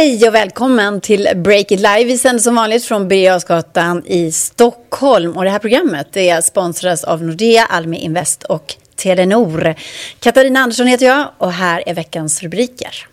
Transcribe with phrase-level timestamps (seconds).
[0.00, 2.04] Hej och välkommen till Break It Live.
[2.04, 5.36] Vi sänder som vanligt från Birger i Stockholm.
[5.36, 9.74] Och det här programmet det sponsras av Nordea, Almi Invest och Telenor.
[10.20, 13.06] Katarina Andersson heter jag och här är veckans rubriker.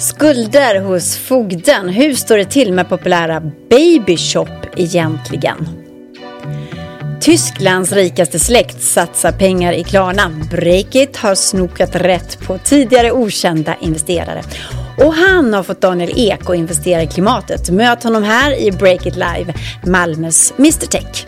[0.00, 1.88] Skulder hos fogden.
[1.88, 5.68] Hur står det till med populära Babyshop egentligen?
[7.20, 10.30] Tysklands rikaste släkt satsar pengar i Klarna.
[10.50, 14.42] Breakit har snokat rätt på tidigare okända investerare.
[15.00, 17.70] Och han har fått Daniel Ek att investera i klimatet.
[17.70, 19.54] Möt honom här i Breakit Live,
[19.86, 21.26] Malmös Mr Tech.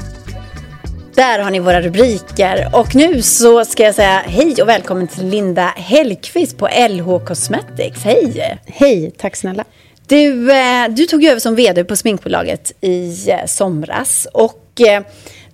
[1.15, 2.69] Där har ni våra rubriker.
[2.73, 8.05] Och nu så ska jag säga hej och välkommen till Linda Hellqvist på LH Cosmetics.
[8.05, 8.59] Hej!
[8.67, 9.65] Hej, tack snälla.
[10.07, 14.29] Du, eh, du tog över som vd på sminkbolaget i eh, somras.
[14.33, 15.03] Och eh,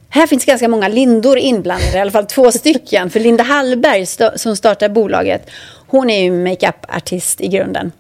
[0.09, 3.11] här finns ganska många Lindor inblandade, i alla fall två stycken.
[3.11, 5.51] För Linda Hallberg som startar bolaget,
[5.87, 7.93] hon är ju makeup-artist i grunden.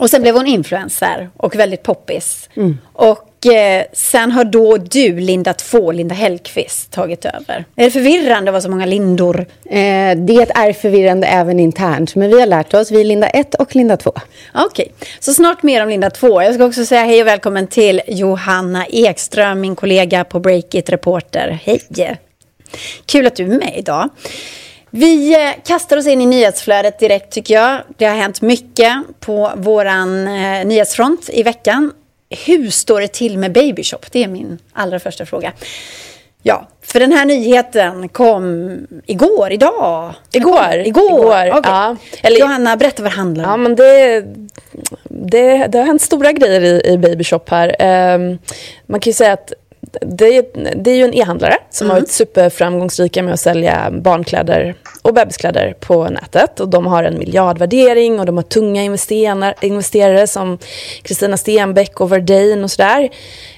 [0.00, 2.48] Och sen blev hon influencer och väldigt poppis.
[2.56, 2.78] Mm.
[2.92, 7.64] Och eh, sen har då du, Linda 2, Linda Hellqvist, tagit över.
[7.76, 9.46] Är det förvirrande att vara så många Lindor?
[9.64, 12.90] Eh, det är förvirrande även internt, men vi har lärt oss.
[12.90, 14.12] Vi är Linda 1 och Linda 2.
[14.54, 15.08] Okej, okay.
[15.20, 16.42] så snart mer om Linda 2.
[16.42, 21.58] Jag ska också säga hej och välkommen till Johanna Ekström, min kollega på Breakit Reporter.
[21.64, 21.80] Hej!
[23.06, 24.08] Kul att du är med idag.
[24.90, 27.80] Vi eh, kastar oss in i nyhetsflödet direkt tycker jag.
[27.96, 31.92] Det har hänt mycket på våran eh, nyhetsfront i veckan.
[32.46, 34.12] Hur står det till med Babyshop?
[34.12, 35.52] Det är min allra första fråga.
[36.42, 38.70] Ja, för den här nyheten kom
[39.06, 40.14] igår, idag.
[40.32, 40.74] Igår.
[40.74, 41.10] Igår.
[41.10, 41.58] igår.
[41.58, 41.72] Okay.
[41.72, 41.96] Ja.
[42.22, 43.50] Eller, Johanna, berätta vad det handlar om.
[43.50, 44.24] Ja, men det,
[45.04, 47.68] det, det har hänt stora grejer i, i Babyshop här.
[48.14, 48.38] Um,
[48.86, 49.52] man kan ju säga att
[50.00, 51.94] det, det är ju en e-handlare som mm.
[51.94, 56.60] har varit superframgångsrika med att sälja barnkläder och bebiskläder på nätet.
[56.60, 58.82] Och de har en miljardvärdering och de har tunga
[59.62, 60.58] investerare, som
[61.02, 63.08] Kristina Stenbeck och Verdane och sådär.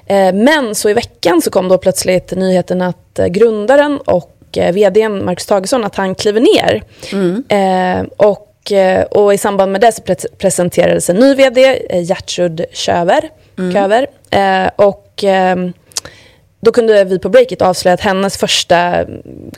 [0.06, 4.72] Eh, men så i veckan så kom då plötsligt nyheten att eh, grundaren och eh,
[4.72, 6.82] vdn Marcus Tagesson att han kliver ner.
[7.12, 8.08] Mm.
[8.16, 8.47] och
[9.10, 10.02] och i samband med det så
[10.38, 13.31] presenterades en ny vd, Gertrud Köver.
[13.58, 13.72] Mm.
[13.72, 14.06] Köver.
[14.76, 15.25] och
[16.60, 19.04] då kunde vi på Breakit avslöja att hennes första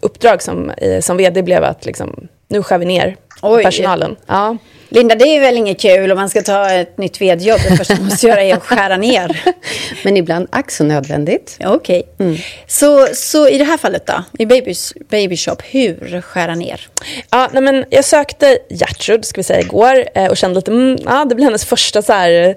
[0.01, 3.63] uppdrag som, som vd blev att liksom, nu skär vi ner Oj.
[3.63, 4.17] personalen.
[4.27, 4.57] Ja.
[4.89, 7.61] Linda, det är väl inget kul om man ska ta ett nytt vedjobb.
[7.71, 9.43] Det första man måste göra är att skära ner.
[10.05, 11.59] Men ibland ack så nödvändigt.
[11.65, 12.03] Okej.
[12.15, 12.27] Okay.
[12.27, 12.39] Mm.
[12.67, 16.89] Så, så i det här fallet då, i Babys, Baby Shop, hur skära ner?
[17.31, 20.99] Ja, nej men jag sökte Gertrud, ska vi säga, igår eh, och kände lite, mm,
[21.05, 22.57] ja, det blir hennes första så här,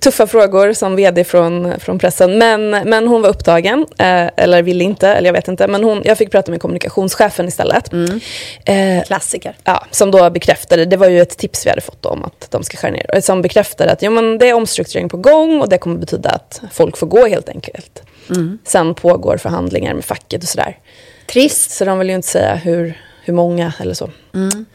[0.00, 2.38] tuffa frågor som vd från, från pressen.
[2.38, 5.66] Men, men hon var upptagen, eh, eller ville inte, eller jag vet inte.
[5.66, 7.92] Men hon, jag fick prata med kommunikationschefen istället.
[7.92, 8.20] Mm.
[8.64, 9.56] Eh, Klassiker.
[9.64, 12.62] Ja, som då bekräftade, det var ju ett tips vi hade fått om att de
[12.62, 13.20] ska skära ner.
[13.20, 16.60] Som bekräftade att jo, men det är omstrukturering på gång och det kommer betyda att
[16.72, 18.02] folk får gå helt enkelt.
[18.30, 18.58] Mm.
[18.64, 20.78] Sen pågår förhandlingar med facket och sådär.
[21.26, 21.70] Trist.
[21.70, 24.10] Så de vill ju inte säga hur, hur många eller så.
[24.34, 24.66] Mm.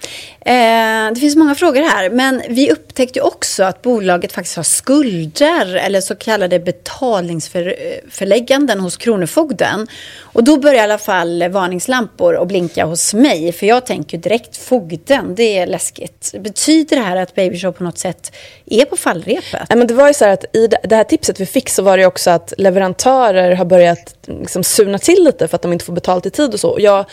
[0.41, 5.75] Eh, det finns många frågor här, men vi upptäckte också att bolaget faktiskt har skulder
[5.75, 9.87] eller så kallade betalningsförlägganden hos Kronofogden.
[10.19, 14.57] Och då börjar i alla fall varningslampor att blinka hos mig, för jag tänker direkt
[14.57, 16.33] fogden, det är läskigt.
[16.39, 19.69] Betyder det här att Babyshop på något sätt är på fallrepet?
[19.69, 21.83] Nej, men det var ju så här att i det här tipset vi fick så
[21.83, 25.85] var det också att leverantörer har börjat liksom surna till lite för att de inte
[25.85, 26.75] får betalt i tid och så.
[26.79, 27.05] Jag,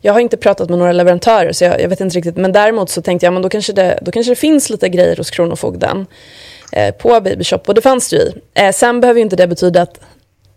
[0.00, 2.90] jag har inte pratat med några leverantörer så jag, jag vet inte riktigt, men däremot
[2.90, 6.06] så tänkte jag men då kanske det, då kanske det finns lite grejer hos Kronofogden
[6.72, 7.68] eh, på Babyshop.
[7.68, 8.32] Och det fanns det ju i.
[8.54, 10.00] Eh, sen behöver ju inte det betyda att,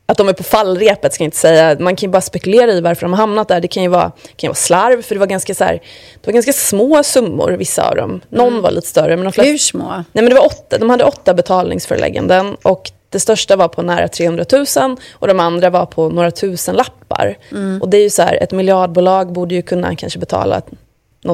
[0.05, 1.13] att de är på fallrepet.
[1.13, 1.77] Ska jag inte säga.
[1.79, 3.61] Man kan ju bara spekulera i varför de har hamnat där.
[3.61, 5.73] Det kan ju vara, kan ju vara slarv, för det var, ganska så här,
[6.21, 8.21] det var ganska små summor, vissa av dem.
[8.29, 8.61] Någon mm.
[8.61, 9.15] var lite större.
[9.15, 9.89] Men de flesta, Hur små?
[9.89, 12.57] Nej, men det var åtta, de hade åtta betalningsförelägganden.
[12.61, 16.75] Och det största var på nära 300 000 och de andra var på några tusen
[16.75, 17.37] lappar.
[17.51, 17.81] Mm.
[17.81, 20.61] Och det är ju så här, ett miljardbolag borde ju kunna kanske betala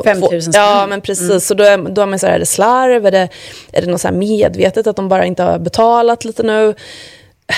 [0.03, 0.53] 5 000 spänn.
[0.53, 1.29] Ja, men precis.
[1.29, 1.39] Mm.
[1.39, 3.05] Så då är, då är man så här, är det slarv?
[3.05, 3.29] Är det,
[3.71, 6.75] är det något så här medvetet att de bara inte har betalat lite nu?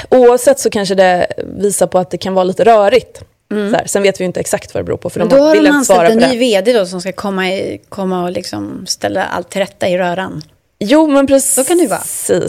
[0.09, 3.21] Oavsett så kanske det visar på att det kan vara lite rörigt.
[3.51, 3.73] Mm.
[3.73, 5.09] Här, sen vet vi inte exakt vad det beror på.
[5.09, 8.23] För de då har de anställt en ny vd då, som ska komma, i, komma
[8.23, 10.41] och liksom ställa allt till rätta i röran.
[10.79, 11.53] Jo, men precis.
[11.53, 11.99] Så kan det vara.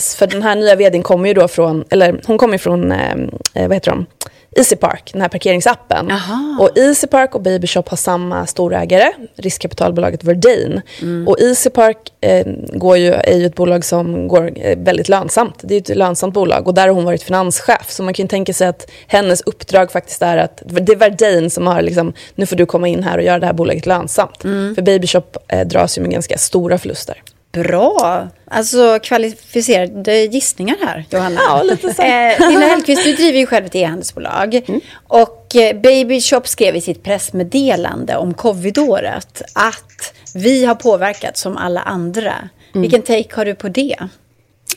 [0.00, 3.12] För den här nya vdn kommer ju då från, eller hon kommer ju från, eh,
[3.54, 4.06] eh, vad heter de?
[4.56, 6.10] Easypark, den här parkeringsappen.
[6.10, 6.56] Aha.
[6.60, 10.82] Och Easypark och Babyshop har samma storägare, riskkapitalbolaget Verdane.
[11.02, 11.28] Mm.
[11.28, 15.60] Och Easypark eh, går ju, är ju ett bolag som går eh, väldigt lönsamt.
[15.62, 17.90] Det är ett lönsamt bolag och där har hon varit finanschef.
[17.90, 21.50] Så man kan ju tänka sig att hennes uppdrag faktiskt är att det är Verdane
[21.50, 24.44] som har liksom, nu får du komma in här och göra det här bolaget lönsamt.
[24.44, 24.74] Mm.
[24.74, 27.22] För Babyshop eh, dras ju med ganska stora förluster.
[27.54, 28.28] Bra.
[28.50, 31.40] Alltså kvalificerade gissningar här, Johanna.
[31.46, 32.02] Ja, lite så.
[32.02, 34.54] Eh, Linda Hellqvist, du driver ju själv ett e-handelsbolag.
[34.54, 34.80] Mm.
[35.08, 41.56] Och eh, Baby Shop skrev i sitt pressmeddelande om covidåret att vi har påverkat som
[41.56, 42.34] alla andra.
[42.74, 42.82] Mm.
[42.82, 43.96] Vilken take har du på det?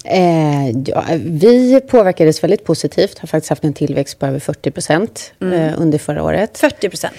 [0.05, 3.19] Eh, ja, vi påverkades väldigt positivt.
[3.19, 5.53] Har faktiskt haft en tillväxt på över 40 procent mm.
[5.53, 6.57] eh, under förra året.
[6.57, 7.15] 40 procent?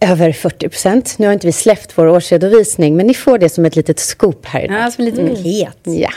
[0.00, 1.18] Över 40 procent.
[1.18, 4.46] Nu har inte vi släppt vår årsredovisning, men ni får det som ett litet scoop
[4.46, 4.80] här idag.
[4.80, 5.36] Ja, som en liten mm.
[5.36, 5.78] paket.
[5.82, 6.10] Ja.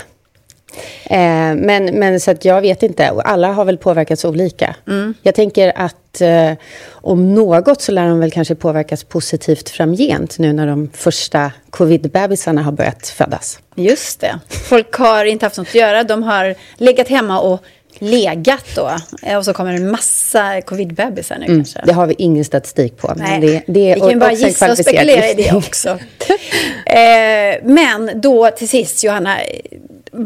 [1.04, 3.10] Eh, men, men så att jag vet inte.
[3.10, 4.76] Alla har väl påverkats olika.
[4.88, 5.14] Mm.
[5.22, 6.52] Jag tänker att eh,
[6.92, 12.62] om något så lär de väl kanske påverkas positivt framgent nu när de första covid-bebisarna
[12.62, 13.60] har börjat födas.
[13.76, 14.40] Just det.
[14.50, 16.04] Folk har inte haft något att göra.
[16.04, 17.64] De har legat hemma och
[18.00, 18.92] legat då.
[19.38, 21.82] Och så kommer en massa covid-bebisar nu mm, kanske.
[21.86, 23.14] Det har vi ingen statistik på.
[23.18, 25.90] Men det, det vi kan ju bara gissa och spekulera i det också.
[26.86, 29.38] eh, men då till sist, Johanna,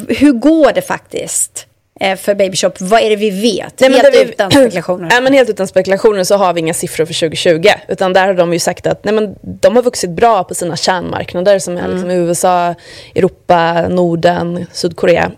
[0.08, 1.68] hur går det faktiskt?
[2.02, 3.80] Eh, för Babyshop, vad är det vi vet?
[3.80, 5.08] Nej, helt vi, utan spekulationer.
[5.12, 7.70] Nej, men helt utan spekulationer så har vi inga siffror för 2020.
[7.88, 10.76] Utan där har de ju sagt att nej, men de har vuxit bra på sina
[10.76, 11.92] kärnmarknader som är mm.
[11.92, 12.76] liksom USA,
[13.16, 15.32] Europa, Norden, Sydkorea.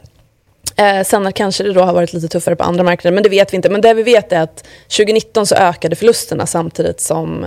[0.75, 3.53] Eh, sen kanske det då har varit lite tuffare på andra marknader, men det vet
[3.53, 3.69] vi inte.
[3.69, 4.67] Men det vi vet är att
[4.97, 7.43] 2019 så ökade förlusterna samtidigt som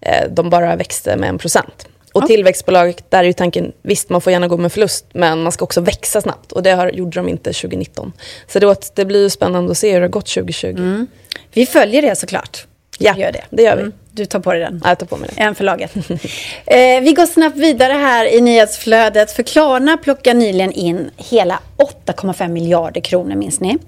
[0.00, 1.88] eh, de bara växte med en procent.
[2.12, 2.26] Och ja.
[2.26, 5.64] tillväxtbolag, där är ju tanken, visst man får gärna gå med förlust, men man ska
[5.64, 6.52] också växa snabbt.
[6.52, 8.12] Och det har, gjorde de inte 2019.
[8.48, 10.66] Så det, det blir spännande att se hur det har gått 2020.
[10.66, 11.06] Mm.
[11.52, 12.66] Vi följer det såklart.
[12.98, 13.44] Ja, gör det.
[13.50, 13.82] det gör vi.
[13.82, 13.92] Mm.
[14.10, 14.80] Du tar på dig den.
[14.84, 15.46] Ja, jag tar på mig den.
[15.46, 15.96] En för laget.
[16.66, 19.32] eh, vi går snabbt vidare här i nyhetsflödet.
[19.32, 21.60] För Klarna plockar nyligen in hela
[22.06, 23.78] 8,5 miljarder kronor, minns ni?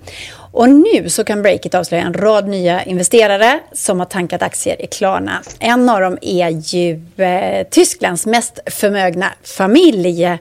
[0.52, 4.86] Och nu så kan Breakit avslöja en rad nya investerare som har tankat aktier i
[4.86, 5.42] Klarna.
[5.58, 10.38] En av dem är ju eh, Tysklands mest förmögna familj.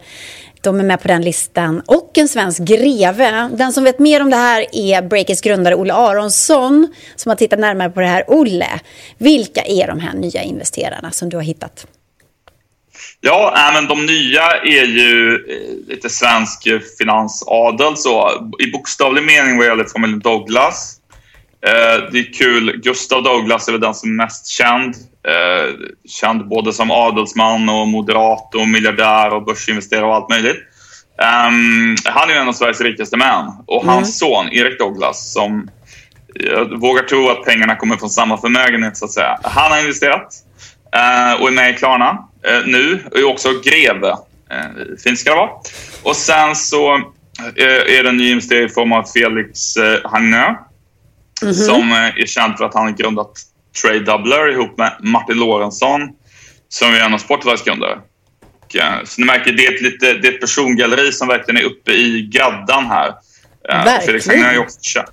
[0.65, 1.81] De är med på den listan.
[1.85, 3.49] Och en svensk greve.
[3.53, 7.59] Den som vet mer om det här är Breakits grundare Olle Aronsson som har tittat
[7.59, 8.23] närmare på det här.
[8.27, 8.79] Olle,
[9.17, 11.87] vilka är de här nya investerarna som du har hittat?
[13.21, 16.67] Ja, men de nya är ju eh, lite svensk
[16.97, 20.97] finansadel så i bokstavlig mening vad gäller familjen Douglas.
[21.65, 24.95] Eh, det är kul, Gustav Douglas är väl den som är mest känd.
[25.27, 25.73] Eh,
[26.09, 30.57] känd både som adelsman och moderat och miljardär och börsinvesterare och allt möjligt.
[31.17, 33.95] Um, han är ju en av Sveriges rikaste män och mm.
[33.95, 35.69] hans son Erik Douglas som
[36.33, 39.39] jag vågar tro att pengarna kommer från samma förmögenhet så att säga.
[39.43, 40.33] Han har investerat
[40.95, 42.27] uh, och är med i Klarna
[42.65, 44.07] nu och är också greve.
[44.07, 45.49] Uh, fint ska det vara.
[46.03, 46.95] Och sen så
[47.55, 50.55] är det en ny investering i form av Felix Hagnö
[51.41, 51.65] mm -hmm.
[51.65, 53.31] som är känd för att han har grundat
[53.81, 56.09] Trade Doubler ihop med Martin Lorentzon
[56.69, 57.97] som är en av Spotifys kunder.
[58.73, 61.65] Eh, så ni märker, det är, ett lite, det är ett persongalleri som verkligen är
[61.65, 63.07] uppe i gaddan här.
[63.69, 64.43] Eh, verkligen.
[64.43, 65.07] Han är, också känd,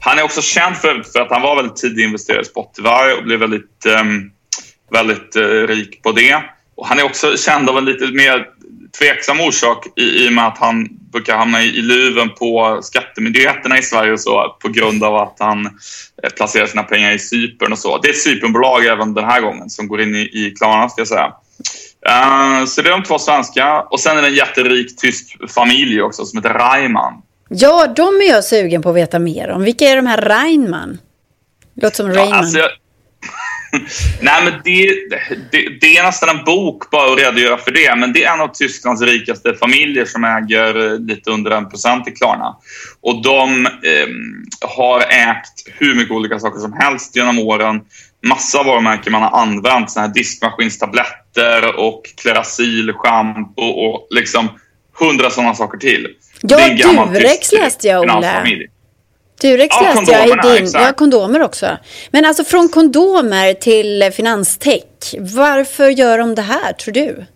[0.00, 3.24] han är också känd för, för att han var väldigt tidig investerare i Spotify och
[3.24, 4.32] blev väldigt, um,
[4.90, 6.42] väldigt uh, rik på det.
[6.74, 8.46] Och han är också känd av en lite mer
[8.98, 13.78] tveksam orsak i, i och med att han brukar hamna i, i luven på skattemyndigheterna
[13.78, 17.72] i Sverige och så på grund av att han eh, placerar sina pengar i Cypern
[17.72, 17.98] och så.
[17.98, 21.00] Det är ett Cypernbolag även den här gången som går in i, i Klarna ska
[21.00, 21.32] jag säga.
[22.08, 26.02] Uh, så det är de två svenska och sen är det en jätterik tysk familj
[26.02, 27.22] också som heter Reimann.
[27.48, 29.62] Ja, de är jag sugen på att veta mer om.
[29.62, 30.98] Vilka är de här Reimann?
[31.74, 32.28] Låter som Reimann.
[32.28, 32.58] Ja, alltså,
[34.20, 34.86] Nej, men det,
[35.50, 37.96] det, det, är nästan en bok bara att redogöra för det.
[37.96, 42.08] Men det är en av Tysklands rikaste familjer som äger eh, lite under en procent
[42.08, 42.56] i Klarna.
[43.00, 44.08] Och de eh,
[44.60, 47.80] har ägt hur mycket olika saker som helst genom åren.
[48.26, 49.90] Massa varumärken man har använt.
[49.90, 54.48] Såna här diskmaskinstabletter och Klerasil, schampo och liksom
[54.98, 56.08] hundra sådana saker till.
[56.42, 58.68] Ja, Durex läste jag, Olle.
[59.40, 60.64] Durex ja, läste jag i din.
[60.64, 60.84] Exakt.
[60.84, 61.78] Ja, kondomer också.
[62.10, 65.14] Men alltså från kondomer till finanstech.
[65.18, 67.26] Varför gör de det här, tror du?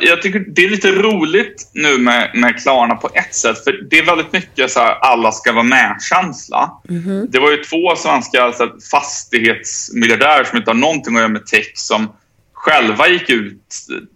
[0.00, 3.64] Jag tycker det är lite roligt nu med, med Klarna på ett sätt.
[3.64, 6.70] För det är väldigt mycket så här, alla ska vara med-känsla.
[6.88, 7.26] Mm -hmm.
[7.30, 11.46] Det var ju två svenska så här, fastighetsmiljardärer som inte har någonting att göra med
[11.46, 12.12] tech som
[12.52, 13.62] själva gick ut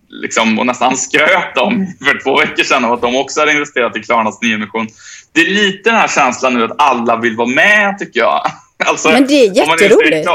[0.09, 4.01] liksom, och nästan skröt om för två veckor sedan att de också hade investerat i
[4.01, 4.89] Klarnas nyemission.
[5.33, 8.43] Det är lite den här känslan nu att alla vill vara med, tycker jag.
[8.85, 10.29] Alltså, Men det är jätteroligt.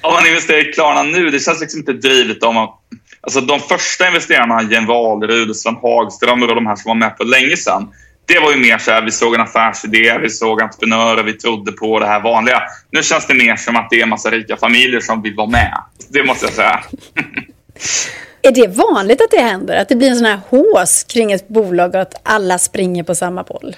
[0.00, 2.78] Om man investerar i Klarna nu, det känns liksom inte drivet om att...
[3.20, 7.24] Alltså de första investerarna, Jen Wahlrud, Sven Hagström och de här som var med på
[7.24, 7.88] länge sedan.
[8.26, 11.72] Det var ju mer så här, vi såg en affärsidé, vi såg entreprenörer, vi trodde
[11.72, 12.62] på det här vanliga.
[12.90, 15.48] Nu känns det mer som att det är en massa rika familjer som vill vara
[15.48, 15.82] med.
[16.08, 16.80] Det måste jag säga.
[18.42, 19.76] Är det vanligt att det händer?
[19.76, 23.14] Att det blir en sån här hås kring ett bolag och att alla springer på
[23.14, 23.76] samma boll?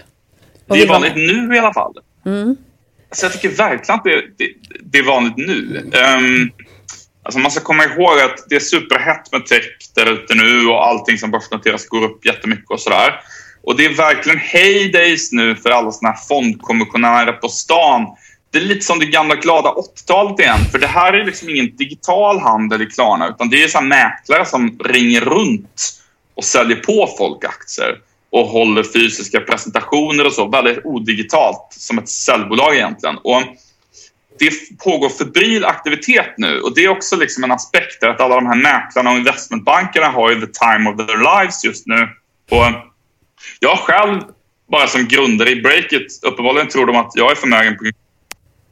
[0.69, 1.95] Det är vanligt nu i alla fall.
[2.27, 2.57] Mm.
[3.09, 5.91] Alltså jag tycker verkligen att det, det, det är vanligt nu.
[6.19, 6.51] Um,
[7.23, 10.87] alltså man ska komma ihåg att det är superhett med tech där ute nu och
[10.87, 13.21] allting som börsnoteras går upp jättemycket och sådär.
[13.63, 18.07] Och det är verkligen heydays nu för alla såna här fondkommissionärer på stan.
[18.51, 20.59] Det är lite som det gamla glada 80-talet igen.
[20.73, 24.47] För det här är liksom ingen digital handel i Klarna utan det är så mäklare
[24.47, 25.93] som ringer runt
[26.35, 27.99] och säljer på folk aktier
[28.31, 33.19] och håller fysiska presentationer och så väldigt odigitalt som ett säljbolag egentligen.
[33.19, 33.43] Och
[34.39, 38.35] det pågår febril aktivitet nu och det är också liksom en aspekt där att alla
[38.35, 42.09] de här mäklarna och investmentbankerna har ju the time of their lives just nu.
[42.51, 42.65] Och
[43.61, 44.21] jag själv,
[44.71, 47.85] bara som grundare i Breakit, uppenbarligen tror de att jag är förmögen på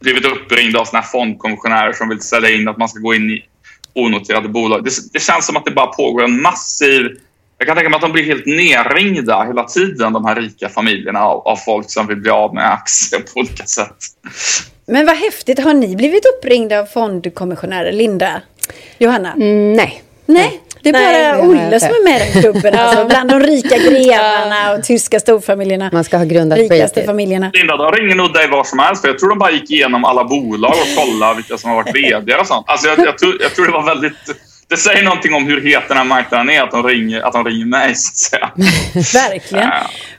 [0.00, 3.30] blivit uppringd av såna här fondkommissionärer som vill sälja in att man ska gå in
[3.30, 3.44] i
[3.92, 4.84] onoterade bolag.
[4.84, 7.20] Det, det känns som att det bara pågår en massiv
[7.58, 11.20] jag kan tänka mig att de blir helt nerringda hela tiden, de här rika familjerna,
[11.20, 13.96] av, av folk som vill bli av med aktier på olika sätt.
[14.86, 15.64] Men vad häftigt.
[15.64, 18.40] Har ni blivit uppringda av fondkommissionärer, Linda?
[18.98, 19.32] Johanna?
[19.32, 20.02] Mm, nej.
[20.28, 22.74] Nej, det är Nej, bara Olle som är med i den klubben.
[22.78, 25.90] Alltså, bland de rika grevarna och tyska storfamiljerna.
[25.92, 27.50] Man ska ha grundat Rikaste familjerna.
[27.54, 29.00] Linda, de ringer nog dig var som helst.
[29.00, 31.94] För jag tror de bara gick igenom alla bolag och kollade vilka som har varit
[31.94, 32.64] vd och sånt.
[32.68, 34.14] Alltså, jag, jag, tror, jag tror det var väldigt
[34.68, 37.44] det säger någonting om hur het den här marknaden är att de ringer, att de
[37.44, 37.88] ringer mig.
[38.94, 39.70] Verkligen.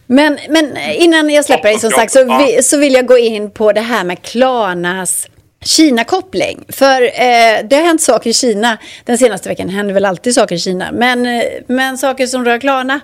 [0.06, 3.52] Men, men innan jag släpper dig, som sagt, så, vi, så vill jag gå in
[3.52, 5.28] på det här med Klarnas
[5.66, 6.66] Kina-koppling.
[6.70, 9.68] För eh, det har hänt saker i Kina den senaste veckan.
[9.68, 10.92] Det händer väl alltid saker i Kina.
[10.92, 13.00] Men, eh, men saker som rör Klarna.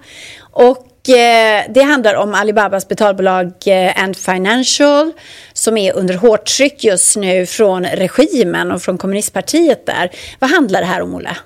[0.51, 5.11] Och Eh, det handlar om Alibabas betalbolag eh, Ant Financial
[5.53, 10.09] som är under hårt tryck just nu från regimen och från kommunistpartiet där.
[10.39, 11.37] Vad handlar det här om, Olle?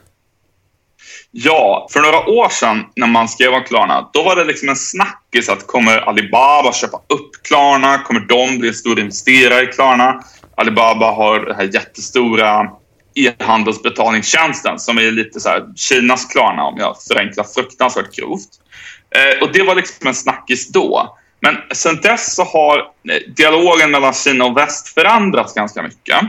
[1.32, 4.76] Ja, för några år sedan när man skrev om Klarna, då var det liksom en
[4.76, 7.98] snackis att kommer Alibaba köpa upp Klarna?
[7.98, 10.24] Kommer de bli en stor investerare i Klarna?
[10.56, 12.70] Alibaba har det här jättestora
[13.18, 18.50] e-handelsbetalningstjänsten som är lite så här Kinas Klarna om jag förenklar fruktansvärt grovt.
[19.16, 21.18] Eh, och det var liksom en snackis då.
[21.40, 26.22] Men sen dess så har eh, dialogen mellan Kina och väst förändrats ganska mycket.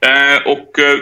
[0.00, 0.98] Eh, och eh,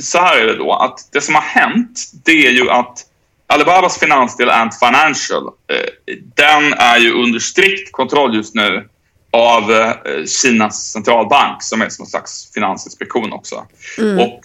[0.00, 2.98] så här är det då att det som har hänt det är ju att
[3.46, 8.88] Alibabas finansdel Ant Financial eh, den är ju under strikt kontroll just nu
[9.32, 13.66] av eh, Kinas centralbank som är som en slags finansinspektion också.
[13.98, 14.18] Mm.
[14.18, 14.40] Och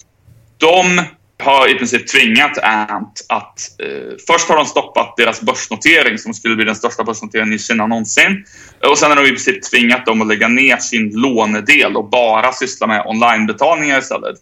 [0.61, 1.01] de
[1.43, 3.59] har i princip tvingat Ant att...
[3.79, 7.87] Eh, först har de stoppat deras börsnotering som skulle bli den största börsnoteringen i Kina
[7.87, 8.45] någonsin.
[8.89, 12.53] Och sen har de i princip tvingat dem att lägga ner sin lånedel och bara
[12.53, 14.35] syssla med onlinebetalningar istället.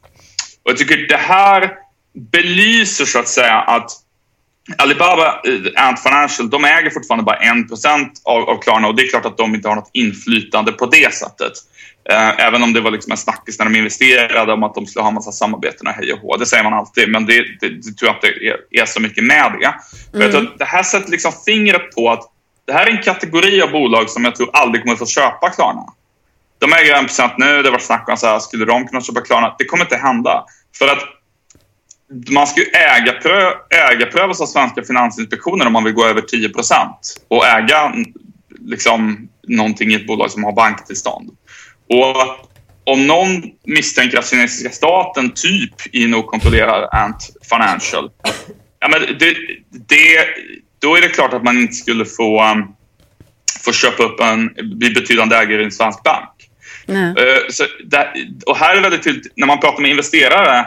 [0.63, 1.71] Och jag tycker det här
[2.31, 3.91] belyser så att säga att
[4.77, 7.71] Alibaba, eh, Ant Financial, de äger fortfarande bara 1
[8.23, 11.13] av, av Klarna och det är klart att de inte har något inflytande på det
[11.13, 11.53] sättet.
[12.11, 15.03] Eh, även om det var liksom en snackis när de investerade om att de skulle
[15.03, 16.37] ha en massa samarbeten och hej och hå.
[16.37, 19.23] Det säger man alltid, men det, det, det tror jag inte är, är, så mycket
[19.23, 19.73] med det.
[20.17, 20.31] Mm.
[20.31, 22.23] För det här sätter liksom fingret på att
[22.67, 25.83] det här är en kategori av bolag som jag tror aldrig kommer få köpa Klarna.
[26.59, 29.55] De äger 1% nu, det var snack om så här, skulle de kunna köpa Klarna?
[29.57, 30.45] Det kommer inte hända.
[30.77, 30.99] För att
[32.29, 36.73] man ska ju ägarprö ägarprövas av svenska Finansinspektionen om man vill gå över 10%
[37.27, 37.93] och äga
[38.59, 41.29] liksom, någonting i ett bolag som har banktillstånd.
[41.89, 42.49] Och
[42.83, 48.11] om någon misstänker att kinesiska staten typ in kontrollerar Ant Financial,
[48.79, 49.35] ja, men det,
[49.71, 50.25] det,
[50.79, 52.75] då är det klart att man inte skulle få, um,
[53.65, 56.29] få köpa upp en, bli betydande ägare i en svensk bank.
[56.89, 58.13] Uh, så det,
[58.45, 60.65] och här är det väldigt tydligt, när man pratar med investerare,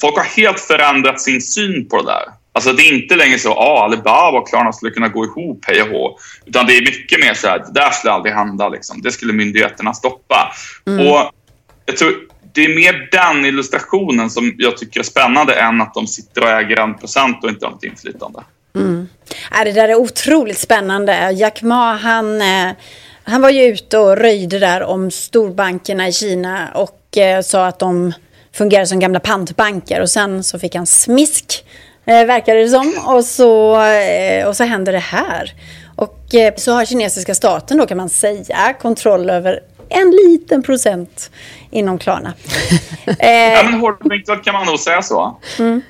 [0.00, 2.24] folk har helt förändrat sin syn på det där.
[2.56, 5.64] Alltså det är inte längre så att ah, Alibaba och Klarna skulle kunna gå ihop,
[5.66, 6.18] hej och hå.
[6.46, 8.68] Utan det är mycket mer så här, det där skulle aldrig hända.
[8.68, 9.02] Liksom.
[9.02, 10.52] Det skulle myndigheterna stoppa.
[10.86, 11.08] Mm.
[11.08, 11.30] Och
[11.86, 12.14] jag tror
[12.52, 16.48] det är mer den illustrationen som jag tycker är spännande än att de sitter och
[16.48, 18.40] äger en procent och inte har något inflytande.
[18.74, 19.08] Mm.
[19.64, 21.30] det där är otroligt spännande.
[21.30, 22.70] Jack Ma, han, eh,
[23.24, 27.78] han var ju ute och röjde där om storbankerna i Kina och eh, sa att
[27.78, 28.12] de
[28.52, 30.00] fungerar som gamla pantbanker.
[30.00, 31.64] Och sen så fick han smisk
[32.06, 32.94] eh, verkar det som.
[33.06, 35.52] Och så, eh, och så händer det här.
[35.96, 41.30] Och eh, så har kinesiska staten då kan man säga kontroll över en liten procent
[41.70, 42.34] inom Klarna.
[43.18, 45.36] eh, ja, men hårdvinklat kan man nog säga så.
[45.58, 45.82] Mm.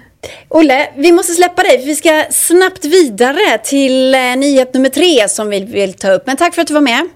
[0.48, 1.82] Olle, vi måste släppa dig.
[1.86, 6.26] Vi ska snabbt vidare till eh, nyhet nummer tre som vi vill ta upp.
[6.26, 7.08] Men tack för att du var med.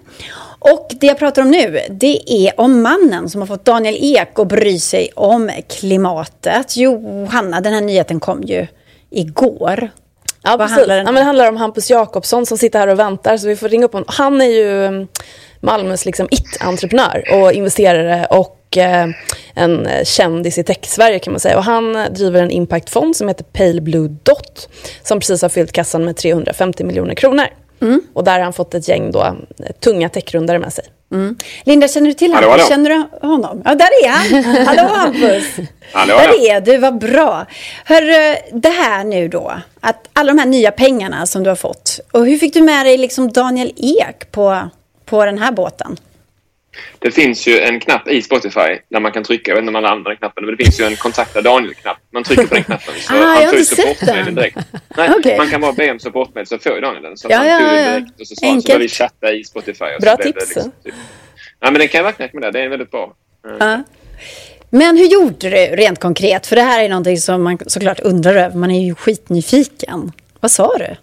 [0.59, 4.39] Och det jag pratar om nu, det är om mannen som har fått Daniel Ek
[4.39, 6.77] att bry sig om klimatet.
[6.77, 8.67] Johanna, den här nyheten kom ju
[9.11, 9.91] igår.
[10.43, 12.99] Ja, Vad handlar den ja, men det handlar om Hampus Jakobsson som sitter här och
[12.99, 13.37] väntar.
[13.37, 14.07] Så vi får ringa upp honom.
[14.09, 15.09] Han är ju mm,
[15.61, 19.09] Malmös liksom it-entreprenör och investerare och eh,
[19.55, 21.57] en kändis i tech-Sverige kan man säga.
[21.57, 24.69] Och han driver en impactfond som heter Pale Blue Dot
[25.03, 27.47] som precis har fyllt kassan med 350 miljoner kronor.
[27.81, 28.01] Mm.
[28.13, 29.35] Och där har han fått ett gäng då, eh,
[29.81, 30.85] tunga techrundare med sig.
[31.65, 32.61] Linda, känner du till Hallå, honom?
[32.61, 32.69] hallå.
[32.69, 33.63] Känner du honom?
[33.65, 34.45] Ja, där är han.
[34.67, 35.45] Hallå Hampus!
[35.93, 36.33] Hallå, hallå.
[36.39, 37.47] Där är du, vad bra.
[37.85, 42.01] Hörru, det här nu då, att alla de här nya pengarna som du har fått.
[42.13, 44.69] Och hur fick du med dig liksom Daniel Ek på,
[45.05, 45.97] på den här båten?
[46.99, 49.77] Det finns ju en knapp i Spotify där man kan trycka, jag vet inte om
[49.77, 51.99] alla använder den knappen, men det finns ju en kontakta Daniel-knapp.
[52.13, 54.35] Man trycker på den knappen så Ah, han inte får ju sett den.
[54.35, 54.59] direkt.
[54.97, 55.37] Nej, Okej.
[55.39, 57.17] Man kan bara be om supportmedel så får ju Daniel den.
[57.17, 59.85] Så Ja, han ja, tog ja, direkt och så så började vi chatta i Spotify.
[59.85, 60.39] Och Bra så tips.
[60.49, 60.95] Det liksom, typ.
[61.61, 62.53] Ja, men den kan jag verkligen rekommendera.
[62.53, 63.15] Det är väldigt bra.
[63.59, 63.83] Ja.
[64.71, 66.47] Men hur gjorde du rent konkret?
[66.47, 68.57] För det här är någonting som man såklart undrar över.
[68.57, 70.13] Man är ju skitnyfiken.
[70.41, 70.97] Vad sa du?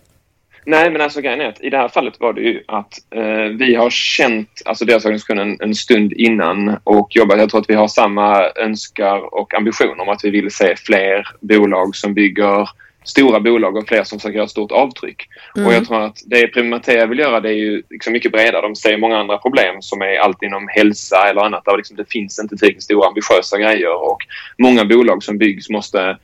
[0.70, 3.58] Nej, men alltså grejen är att i det här fallet var det ju att eh,
[3.58, 7.40] vi har känt alltså deras organisation en, en stund innan och jobbat.
[7.40, 11.28] Jag tror att vi har samma önskar och ambitioner om att vi vill se fler
[11.42, 12.70] bolag som bygger
[13.04, 15.28] stora bolag och fler som försöker göra stort avtryck.
[15.66, 18.62] Och jag tror att det Primatea vill göra det är ju liksom mycket bredare.
[18.62, 22.12] De ser många andra problem som är allt inom hälsa eller annat där liksom det
[22.12, 24.18] finns inte tillräckligt stora ambitiösa grejer och
[24.58, 26.18] många bolag som byggs måste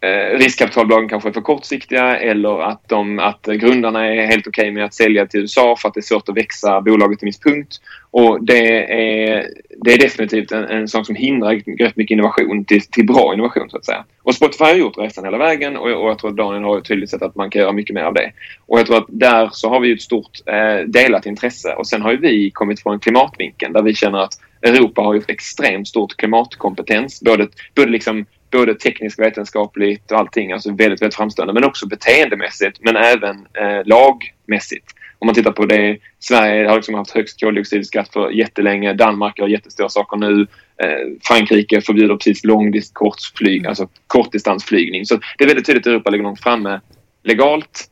[0.00, 4.84] eh, riskkapitalbolagen kanske är för kortsiktiga eller att, de, att grundarna är helt okej med
[4.84, 7.80] att sälja till USA för att det är svårt att växa bolaget till viss punkt.
[8.10, 9.46] Och det är,
[9.84, 13.70] det är definitivt en, en sak som hindrar rätt mycket innovation till, till bra innovation
[13.70, 14.04] så att säga.
[14.22, 17.10] Och Spotify har gjort resan hela vägen och, och jag tror att Daniel har tydligt
[17.10, 18.32] sett att man kan göra mycket mer av det.
[18.66, 22.02] Och jag tror att där så har vi ett stort eh, delat intresse och sen
[22.02, 25.88] har ju vi kommit från klimatvinkeln där vi känner att Europa har ju ett extremt
[25.88, 27.20] stort klimatkompetens.
[27.20, 31.54] Både, både, liksom, både tekniskt vetenskapligt och allting, alltså väldigt, väldigt framstående.
[31.54, 34.86] Men också beteendemässigt men även eh, lagmässigt.
[35.18, 38.92] Om man tittar på det, Sverige har liksom haft högst koldioxidskatt för jättelänge.
[38.92, 40.46] Danmark gör jättestora saker nu.
[40.82, 45.06] Eh, Frankrike förbjuder precis långdist, kortflyg, alltså kortdistansflygning.
[45.06, 46.80] Så det är väldigt tydligt att Europa ligger långt framme
[47.22, 47.89] legalt,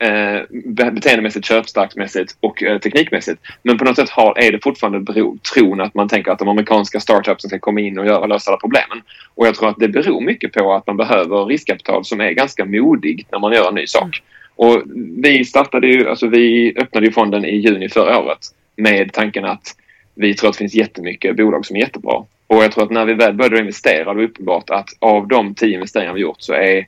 [0.00, 3.40] eh, be- beteendemässigt, köpstarksmässigt och eh, teknikmässigt.
[3.62, 6.48] Men på något sätt har, är det fortfarande bero, tron att man tänker att de
[6.48, 9.02] amerikanska startupsen ska komma in och göra, lösa alla problemen.
[9.34, 12.64] Och jag tror att det beror mycket på att man behöver riskkapital som är ganska
[12.64, 14.22] modigt när man gör en ny sak.
[14.56, 14.82] Och
[15.16, 18.38] vi startade ju, alltså vi öppnade ju fonden i juni förra året
[18.76, 19.76] med tanken att
[20.14, 22.24] vi tror att det finns jättemycket bolag som är jättebra.
[22.46, 25.74] Och jag tror att när vi väl började investera det uppenbart att av de tio
[25.74, 26.86] investeringar vi gjort så är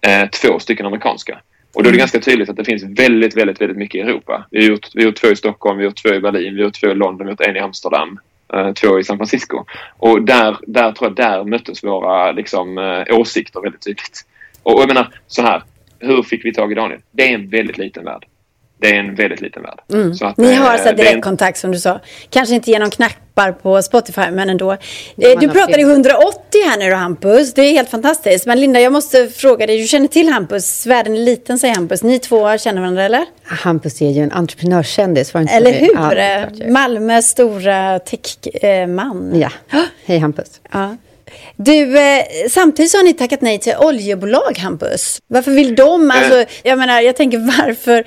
[0.00, 1.38] eh, två stycken amerikanska.
[1.74, 4.46] Och då är det ganska tydligt att det finns väldigt, väldigt, väldigt mycket i Europa.
[4.50, 6.54] Vi har gjort, vi har gjort två i Stockholm, vi har gjort två i Berlin,
[6.54, 8.20] vi har gjort två i London, vi har gjort en i Amsterdam,
[8.52, 9.64] eh, två i San Francisco.
[9.96, 14.26] Och där, där tror jag där möttes våra liksom, eh, åsikter väldigt tydligt.
[14.62, 15.62] Och, och jag menar så här,
[15.98, 17.00] hur fick vi tag i Daniel?
[17.10, 18.26] Det är en väldigt liten värld.
[18.80, 20.14] Det är en väldigt liten värld.
[20.16, 22.00] Så att, Ni har eh, alltså är en- direktkontakt som du sa.
[22.30, 24.72] Kanske inte genom knappar på Spotify, men ändå.
[24.72, 24.78] Eh,
[25.18, 25.90] man Du pratade i film.
[25.90, 27.54] 180 här nu då, Hampus.
[27.54, 28.46] Det är helt fantastiskt.
[28.46, 29.80] Men Linda, jag måste fråga dig.
[29.80, 30.86] Du känner till Hampus?
[30.86, 32.02] Världen är liten, säger Hampus.
[32.02, 33.24] Ni två känner varandra, eller?
[33.44, 35.34] Hampus är ju en entreprenörskändis.
[35.34, 35.90] Var inte Eller hur?
[35.94, 36.70] Ja.
[36.72, 39.40] Malmös stora techman.
[39.40, 39.50] Ja.
[40.06, 40.60] Hej Hampus.
[40.72, 40.96] Ja.
[41.56, 45.18] Du, eh, samtidigt så har ni tackat nej till oljebolag, Hampus.
[45.26, 46.10] Varför vill de?
[46.10, 48.04] Alltså, jag menar, jag tänker varför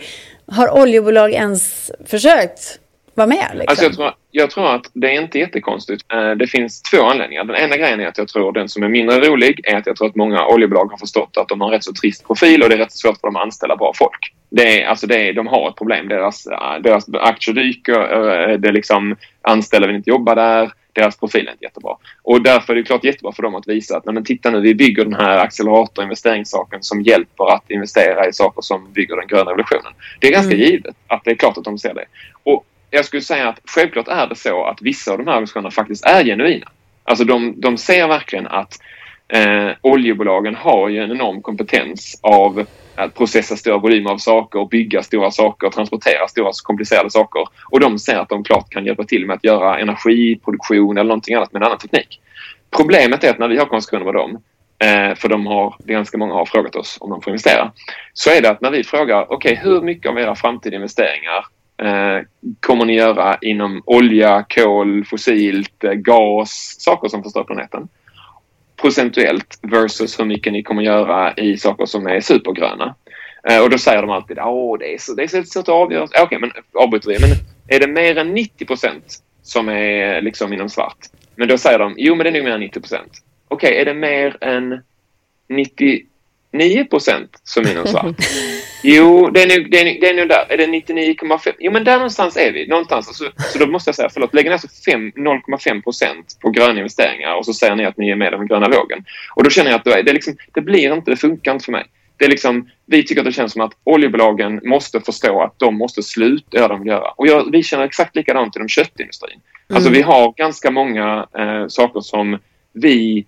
[0.52, 2.80] har oljebolag ens försökt
[3.14, 3.48] vara med?
[3.54, 3.66] Liksom?
[3.68, 6.14] Alltså jag, tror, jag tror att det är inte jättekonstigt.
[6.14, 7.44] Eh, det finns två anledningar.
[7.44, 9.96] Den ena grejen är att jag tror den som är mindre rolig är att jag
[9.96, 12.70] tror att många oljebolag har förstått att de har en rätt så trist profil och
[12.70, 14.34] det är rätt svårt för dem att anställa bra folk.
[14.50, 16.08] Det är, alltså det är, de har ett problem.
[16.08, 21.47] Deras, eh, deras aktier dyker, eh, det liksom, anställda vill inte jobba där, deras profil
[21.47, 21.95] är inte jättebra.
[22.23, 24.62] Och därför är det klart jättebra för dem att visa att nej men titta nu,
[24.62, 29.27] vi bygger den här accelerator investeringssaken som hjälper att investera i saker som bygger den
[29.27, 29.93] gröna revolutionen.
[30.19, 32.06] Det är ganska givet att det är klart att de ser det.
[32.43, 35.71] Och jag skulle säga att självklart är det så att vissa av de här organisationerna
[35.71, 36.71] faktiskt är genuina.
[37.04, 38.80] Alltså de, de ser verkligen att
[39.32, 42.65] eh, oljebolagen har ju en enorm kompetens av
[42.96, 47.48] att processa stora volymer av saker, bygga stora saker, transportera stora komplicerade saker.
[47.72, 51.36] Och de ser att de klart kan hjälpa till med att göra energiproduktion eller någonting
[51.36, 52.22] annat med en annan teknik.
[52.78, 54.44] Problemet är att när vi har konversationer med dem,
[54.80, 57.72] eh, för de har, ganska många har frågat oss om de får investera,
[58.13, 61.46] så är det att när vi frågar okej okay, hur mycket av era framtida investeringar
[61.78, 62.26] eh,
[62.60, 67.88] kommer ni göra inom olja, kol, fossilt, eh, gas, saker som förstör planeten
[68.82, 72.96] procentuellt versus hur mycket ni kommer göra i saker som är supergröna.
[73.50, 75.70] Eh, och då säger de alltid att det är så, det är så svårt att
[75.70, 76.04] avgöra.
[76.04, 77.20] Okej, okay, men avbryter vi.
[77.20, 77.30] Men
[77.67, 80.98] är det mer än 90 procent som är liksom inom svart?
[81.36, 83.12] Men då säger de, jo men det är nog mer än 90 procent.
[83.48, 84.82] Okej, okay, är det mer än
[85.50, 88.15] 99 procent som är inom svart.
[88.84, 90.46] jo, det är, nog, det, är, det är nog där.
[90.50, 91.54] Är det 99,5?
[91.60, 92.67] Jo, men där någonstans är vi.
[92.67, 93.08] Någonstans.
[93.08, 97.36] Alltså, så då måste jag säga, förlåt, lägger ni alltså 0,5 procent på gröna investeringar
[97.36, 99.06] och så säger ni att ni är med i den gröna vågen.
[99.36, 101.72] Och då känner jag att det, är liksom, det blir inte, det funkar inte för
[101.72, 101.86] mig.
[102.17, 105.78] Det är liksom, vi tycker att det känns som att oljebolagen måste förstå att de
[105.78, 107.12] måste sluta göra det de göra.
[107.12, 109.39] Och jag, vi känner exakt likadant inom köttindustrin.
[109.70, 109.76] Mm.
[109.76, 112.39] Alltså vi har ganska många eh, saker som
[112.74, 113.26] vi...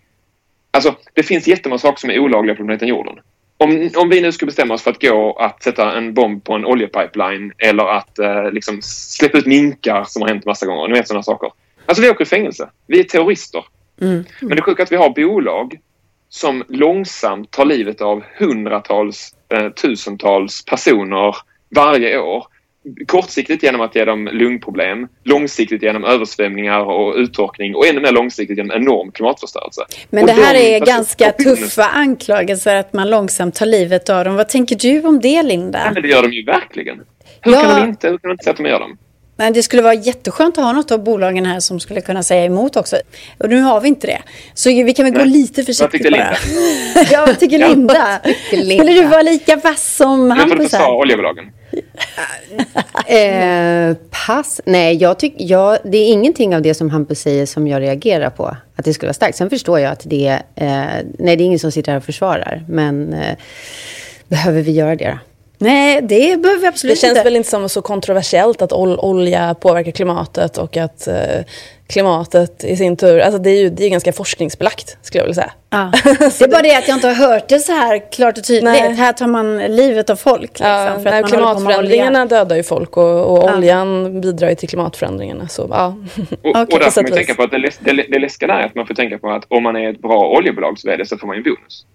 [0.71, 3.19] Alltså det finns jättemånga saker som är olagliga på planeten jorden.
[3.57, 6.53] Om, om vi nu skulle bestämma oss för att gå att sätta en bomb på
[6.53, 10.87] en oljepipeline eller att eh, liksom släppa ut minkar som har hänt massa gånger.
[10.87, 11.51] Ni vet sådana saker.
[11.85, 12.69] Alltså vi åker i fängelse.
[12.87, 13.65] Vi är terrorister.
[14.01, 14.23] Mm.
[14.41, 15.79] Men det sjuka är att vi har bolag
[16.29, 21.35] som långsamt tar livet av hundratals, eh, tusentals personer
[21.75, 22.45] varje år.
[23.07, 28.57] Kortsiktigt genom att ge dem lungproblem, långsiktigt genom översvämningar och uttorkning och ännu mer långsiktigt
[28.57, 29.81] genom enorm klimatförstörelse.
[30.09, 34.25] Men och det här de, är ganska tuffa anklagelser att man långsamt tar livet av
[34.25, 34.35] dem.
[34.35, 35.81] Vad tänker du om det, Linda?
[35.85, 37.01] Ja, men det gör de ju verkligen.
[37.41, 37.61] Hur ja.
[37.61, 38.97] kan de inte, hur kan de inte säga att de gör dem?
[39.35, 42.45] Men det skulle vara jätteskönt att ha något av bolagen här som skulle kunna säga
[42.45, 42.97] emot också.
[43.37, 44.21] Och nu har vi inte det.
[44.53, 46.11] Så vi kan väl gå lite försiktigt bara.
[46.11, 46.35] Linda?
[47.11, 48.19] ja, vad tycker Linda?
[48.47, 50.45] Skulle du vara lika vass som Hampus?
[50.45, 51.45] Nu får du försvara oljebolagen.
[53.07, 54.61] eh, pass?
[54.65, 58.29] Nej, jag tycker, jag, det är ingenting av det som Hampus säger som jag reagerar
[58.29, 58.57] på.
[58.75, 59.37] Att det skulle vara starkt.
[59.37, 60.67] Sen förstår jag att det, eh,
[61.19, 62.63] nej, det är ingen som sitter här och försvarar.
[62.67, 63.37] Men eh,
[64.27, 65.17] behöver vi göra det då?
[65.63, 67.05] Nej, det behöver vi absolut inte.
[67.05, 67.23] Det känns inte.
[67.23, 71.15] väl inte som så kontroversiellt att ol olja påverkar klimatet och att eh,
[71.87, 75.41] klimatet i sin tur, alltså det är ju det är ganska forskningsbelagt skulle jag vilja
[75.41, 75.51] säga.
[75.69, 75.91] Ja.
[76.39, 78.63] Det är bara det att jag inte har hört det så här klart och tydligt.
[78.63, 78.93] Nej.
[78.93, 80.41] Här tar man livet av folk.
[80.41, 83.57] Liksom, ja, för att klimatförändringarna dödar ju folk och, och ja.
[83.57, 85.47] oljan bidrar ju till klimatförändringarna.
[85.47, 85.95] Så, ja.
[86.43, 86.61] Och, okay.
[86.61, 88.93] och där får man tänka på att det, det, det läskiga är att man får
[88.93, 91.43] tänka på att om man är ett bra oljebolags vd så får man ju en
[91.43, 91.85] bonus.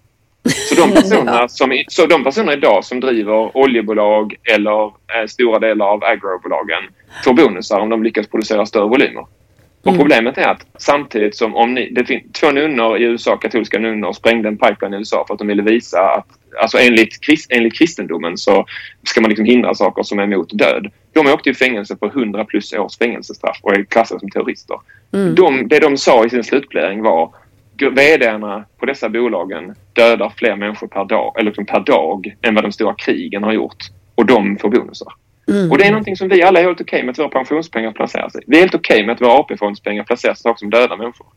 [0.45, 5.85] Så de personerna, som, så de personer idag som driver oljebolag eller eh, stora delar
[5.85, 6.83] av agrobolagen
[7.23, 9.25] får bonusar om de lyckas producera större volymer.
[9.81, 9.99] Och mm.
[9.99, 14.13] problemet är att samtidigt som om ni, det finns två nunnor i USA, katolska nunnor,
[14.13, 16.27] sprängde en pipeline i USA för att de ville visa att
[16.61, 18.65] alltså enligt, krist, enligt kristendomen så
[19.03, 20.91] ska man liksom hindra saker som är emot död.
[21.13, 24.77] De åkte i fängelse på 100 plus års fängelsestraff och är klassade som terrorister.
[25.13, 25.35] Mm.
[25.35, 27.33] De, det de sa i sin slutplädering var
[27.81, 32.63] vdarna på dessa bolagen dödar fler människor per dag, eller liksom per dag än vad
[32.63, 33.77] de stora krigen har gjort.
[34.15, 35.13] Och de får bonusar.
[35.49, 35.71] Mm.
[35.71, 37.91] Och det är någonting som vi alla är helt okej okay med att våra pensionspengar
[37.91, 38.39] placeras i.
[38.47, 41.27] Vi är helt okej okay med att våra AP-fondspengar placeras i saker som dödar människor.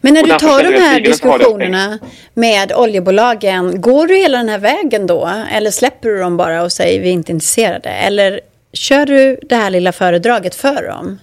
[0.00, 1.98] Men när du tar de här diskussionerna
[2.34, 5.30] med oljebolagen, går du hela den här vägen då?
[5.52, 7.88] Eller släpper du dem bara och säger vi är inte intresserade?
[7.88, 8.40] Eller
[8.72, 11.18] kör du det här lilla föredraget för dem?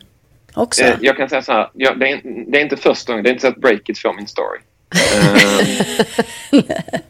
[0.58, 0.84] Också?
[0.84, 3.30] Eh, jag kan säga så här, ja, det, är, det, är, inte första gången, det
[3.30, 4.60] är inte så att Breakit får min story.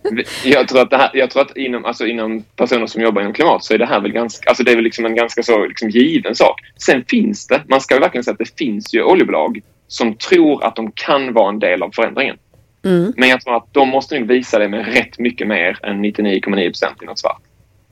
[0.03, 3.21] um, jag tror att, det här, jag tror att inom, alltså inom personer som jobbar
[3.21, 5.43] inom klimat så är det här väl ganska, alltså det är väl liksom en ganska
[5.43, 6.61] så liksom given sak.
[6.77, 10.75] Sen finns det, man ska verkligen säga att det finns ju oljebolag som tror att
[10.75, 12.37] de kan vara en del av förändringen.
[12.85, 13.13] Mm.
[13.17, 16.67] Men jag tror att de måste nog visa det med rätt mycket mer än 99,9
[16.67, 17.41] procent i något svart.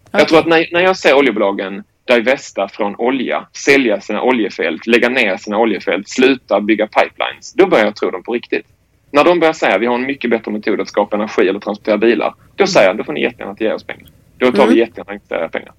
[0.07, 0.21] Okay.
[0.21, 5.09] Jag tror att när, när jag ser oljebolagen divesta från olja, sälja sina oljefält, lägga
[5.09, 7.53] ner sina oljefält, sluta bygga pipelines.
[7.53, 8.65] Då börjar jag tro dem på riktigt.
[9.11, 11.59] När de börjar säga att vi har en mycket bättre metod att skapa energi eller
[11.59, 14.09] transportera bilar, då säger jag då får ni jättegärna ge oss pengar.
[14.37, 14.73] Då tar mm.
[14.73, 15.73] vi jättegärna inte pengar.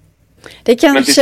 [0.63, 1.21] Det kanske,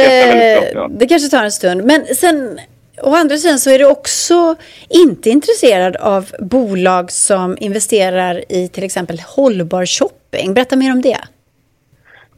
[0.89, 1.83] det kanske tar en stund.
[1.85, 2.59] Men sen
[3.01, 4.55] Å andra sidan så är du också
[4.89, 10.53] inte intresserad av bolag som investerar i till exempel hållbar shopping.
[10.53, 11.19] Berätta mer om det.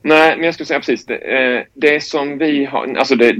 [0.07, 1.15] Nej, men jag skulle säga precis det.
[1.15, 3.35] Eh, det som vi har, alltså det,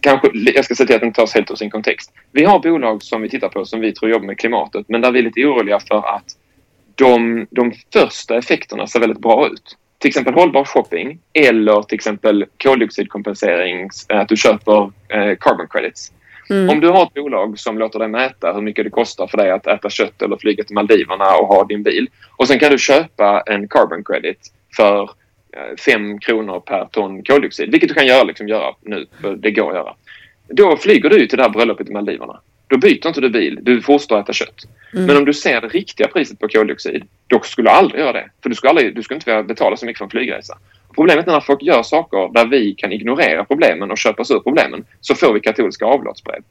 [0.00, 2.12] kanske, jag ska säga till att det inte tas helt ur sin kontext.
[2.32, 5.10] Vi har bolag som vi tittar på som vi tror jobbar med klimatet men där
[5.10, 6.24] vi är lite oroliga för att
[6.94, 9.76] de, de första effekterna ser väldigt bra ut.
[9.98, 16.12] Till exempel hållbar shopping eller till exempel koldioxidkompensering, att du köper eh, carbon credits.
[16.50, 16.70] Mm.
[16.70, 19.50] Om du har ett bolag som låter dig mäta hur mycket det kostar för dig
[19.50, 22.78] att äta kött eller flyga till Maldiverna och ha din bil och sen kan du
[22.78, 24.38] köpa en carbon credit
[24.76, 25.10] för
[25.84, 29.06] 5 kronor per ton koldioxid, vilket du kan göra, liksom, göra nu.
[29.38, 29.94] Det går att göra.
[30.48, 32.40] Då flyger du till det här bröllopet i Maldiverna.
[32.66, 34.64] Då byter inte du bil, du fortsätter äta kött.
[34.92, 35.06] Mm.
[35.06, 38.30] Men om du ser det riktiga priset på koldioxid, då skulle du aldrig göra det.
[38.42, 40.58] För du skulle, aldrig, du skulle inte vilja betala så mycket för en flygresa.
[40.94, 44.38] Problemet är när folk gör saker där vi kan ignorera problemen och köpa oss ur
[44.38, 46.42] problemen, så får vi katolska avlatsbrev.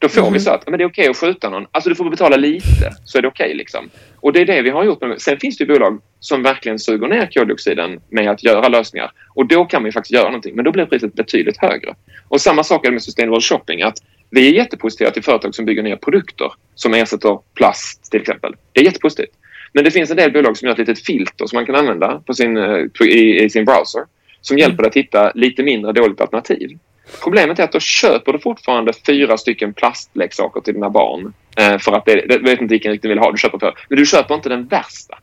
[0.00, 0.32] Då får mm.
[0.32, 1.66] vi så att men det är okej okay att skjuta någon.
[1.72, 3.46] Alltså du får betala lite så är det okej.
[3.46, 3.90] Okay, liksom.
[4.20, 5.00] Och det är det vi har gjort.
[5.00, 5.20] Med.
[5.20, 9.10] Sen finns det bolag som verkligen suger ner koldioxiden med att göra lösningar.
[9.34, 10.54] Och då kan vi faktiskt göra någonting.
[10.54, 11.94] Men då blir priset betydligt högre.
[12.28, 13.82] Och samma sak är det med sustainable shopping.
[13.82, 13.98] Att
[14.30, 18.54] vi är jättepositiva till företag som bygger nya produkter som ersätter plast till exempel.
[18.72, 19.32] Det är jättepositivt.
[19.72, 22.22] Men det finns en del bolag som gör ett litet filter som man kan använda
[22.26, 24.02] på sin, eh, i, i sin browser
[24.40, 26.78] som hjälper dig att hitta lite mindre dåligt alternativ.
[27.22, 31.32] Problemet är att då köper du fortfarande fyra stycken plastleksaker till dina barn.
[31.56, 33.32] Eh, för att det, det vet inte vilken du vill ha.
[33.32, 35.18] Du köper för, men du köper inte den värsta.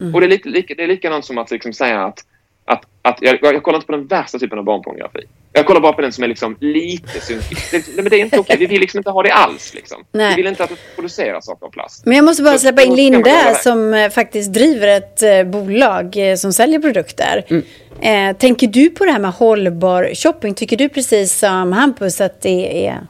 [0.00, 0.14] Mm.
[0.14, 2.24] Och det är, lite, lika, det är likadant som att liksom säga att,
[2.66, 5.20] att, att jag, jag kollar inte på den värsta typen av barnpornografi.
[5.52, 7.58] Jag kollar bara på den som är liksom lite sunkig.
[7.70, 8.56] Det, men det är inte okej.
[8.58, 9.74] Vi vill liksom inte ha det alls.
[9.74, 10.04] Liksom.
[10.12, 12.06] Vi vill inte att det producerar saker av plast.
[12.06, 16.52] Men jag måste bara släppa in Linda som eh, faktiskt driver ett eh, bolag som
[16.52, 17.44] säljer produkter.
[17.48, 17.62] Mm.
[18.00, 20.54] Eh, tänker du på det här med hållbar shopping?
[20.54, 23.00] Tycker du precis som Hampus att det är,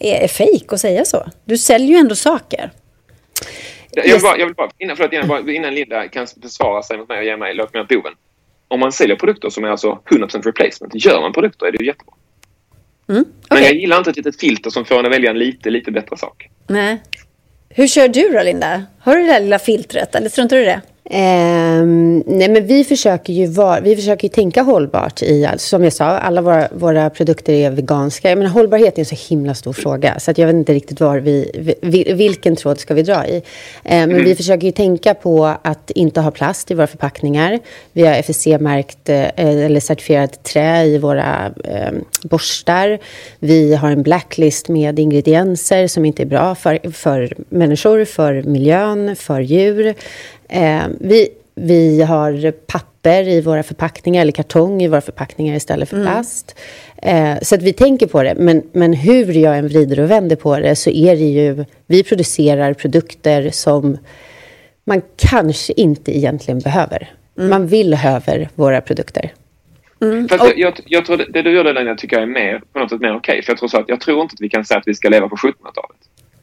[0.00, 1.26] är, är fejk att säga så?
[1.44, 2.70] Du säljer ju ändå saker.
[3.92, 7.08] Jag vill bara, jag vill bara, innan, förlåt, innan, innan Linda kan besvara sig mot
[7.08, 8.12] mig och ge mig låt mig boven.
[8.70, 11.86] Om man säljer produkter som är alltså 100% replacement, gör man produkter är det ju
[11.86, 12.14] jättebra.
[13.08, 13.34] Mm, okay.
[13.50, 15.90] Men jag gillar inte ett litet filter som får en att välja en lite, lite
[15.90, 16.48] bättre sak.
[16.68, 17.02] Nej.
[17.68, 18.84] Hur kör du då, Linda?
[19.00, 20.80] Har du det där lilla filtret eller struntar du i det?
[21.12, 21.84] Eh,
[22.26, 26.42] nej men vi försöker ju var, vi försöker tänka hållbart i, som jag sa, alla
[26.42, 28.36] våra, våra produkter är veganska.
[28.36, 31.18] Men hållbarhet är en så himla stor fråga så att jag vet inte riktigt var
[31.18, 33.36] vi, vilken tråd ska vi dra i.
[33.36, 33.42] Eh,
[33.84, 34.24] men mm.
[34.24, 37.58] vi försöker ju tänka på att inte ha plast i våra förpackningar.
[37.92, 41.92] Vi har FSC-märkt eh, eller certifierat trä i våra eh,
[42.22, 42.98] borstar.
[43.38, 49.16] Vi har en blacklist med ingredienser som inte är bra för, för människor, för miljön,
[49.16, 49.94] för djur.
[50.50, 55.96] Eh, vi, vi har papper i våra förpackningar, eller kartong i våra förpackningar istället för
[55.96, 56.08] mm.
[56.08, 56.58] plast.
[57.02, 58.34] Eh, så att vi tänker på det.
[58.38, 61.64] Men, men hur jag än vrider och vänder på det så är det ju...
[61.86, 63.98] Vi producerar produkter som
[64.84, 67.10] man kanske inte egentligen behöver.
[67.38, 67.50] Mm.
[67.50, 69.32] Man vill över våra produkter.
[70.02, 70.28] Mm.
[70.28, 72.78] Fast jag, jag, jag, tror det, det du gör Lena tycker jag är mer, på
[72.78, 73.32] något sätt mer okej.
[73.32, 74.94] Okay, för jag tror, så att, jag tror inte att vi kan säga att vi
[74.94, 75.96] ska leva på 1700-talet.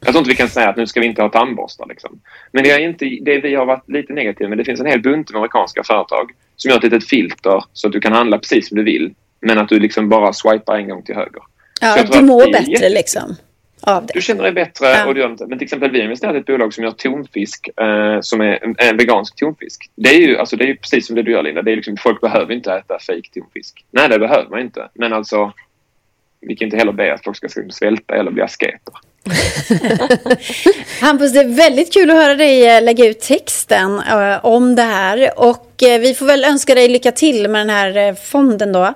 [0.07, 1.85] Jag tror inte vi kan säga att nu ska vi inte ha tandborstar.
[1.89, 2.19] Liksom.
[2.51, 4.57] Men det är inte det vi har varit lite negativa med.
[4.57, 7.93] Det finns en hel bunt med amerikanska företag som gör ett litet filter så att
[7.93, 9.13] du kan handla precis som du vill.
[9.39, 11.41] Men att du liksom bara swipar en gång till höger.
[11.81, 12.89] Ja, du mår bättre jätte...
[12.89, 13.35] liksom.
[14.13, 15.07] Du känner dig bättre ja.
[15.07, 15.45] och du gör inte.
[15.47, 18.63] Men till exempel vi har investerat i ett bolag som gör tonfisk eh, som är
[18.63, 19.89] en, en, vegansk tonfisk.
[19.95, 21.61] Det är ju alltså, det är precis som det du gör Linda.
[21.61, 23.85] Det är liksom, folk behöver inte äta fake tonfisk.
[23.91, 24.89] Nej, det behöver man inte.
[24.93, 25.53] Men alltså
[26.39, 28.93] vi kan inte heller be att folk ska svälta eller bli asketer.
[31.01, 34.81] Hampus, det är väldigt kul att höra dig eh, lägga ut texten uh, om det
[34.81, 35.39] här.
[35.39, 38.93] Och uh, vi får väl önska dig lycka till med den här uh, fonden då.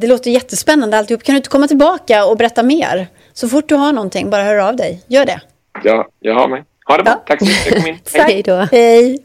[0.00, 1.22] det låter jättespännande alltihop.
[1.22, 3.06] Kan du inte komma tillbaka och berätta mer?
[3.32, 5.02] Så fort du har någonting, bara hör av dig.
[5.06, 5.40] Gör det.
[5.84, 6.64] Ja, jag har mig.
[6.90, 7.12] Ha det bra.
[7.12, 7.22] Ja.
[7.26, 8.14] Tack så mycket.
[8.14, 8.68] Hej då.
[8.72, 9.18] Hej.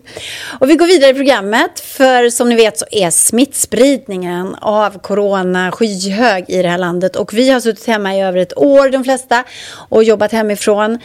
[0.60, 1.80] Och vi går vidare i programmet.
[1.80, 7.15] För som ni vet så är smittspridningen av corona skyhög i det här landet.
[7.15, 9.43] Och vi har suttit hemma i över ett år, de flesta,
[9.89, 10.99] och jobbat hemifrån.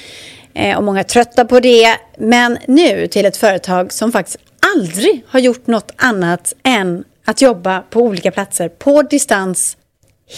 [0.54, 1.96] Eh, och många är trötta på det.
[2.18, 4.38] Men nu till ett företag som faktiskt
[4.74, 9.76] aldrig har gjort något annat än att jobba på olika platser på distans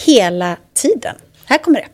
[0.05, 1.15] hela tiden.
[1.45, 1.87] Här kommer det.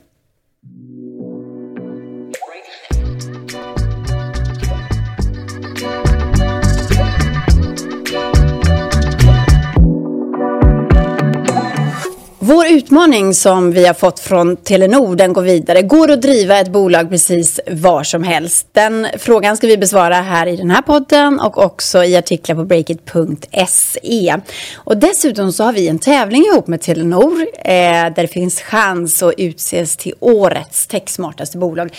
[12.50, 15.82] Vår utmaning som vi har fått från Telenor, den går vidare.
[15.82, 18.68] Går det att driva ett bolag precis var som helst?
[18.72, 22.66] Den frågan ska vi besvara här i den här podden och också i artiklar på
[22.66, 24.36] breakit.se.
[24.76, 27.74] Och dessutom så har vi en tävling ihop med Telenor eh,
[28.16, 31.98] där det finns chans att utses till årets techsmartaste bolag.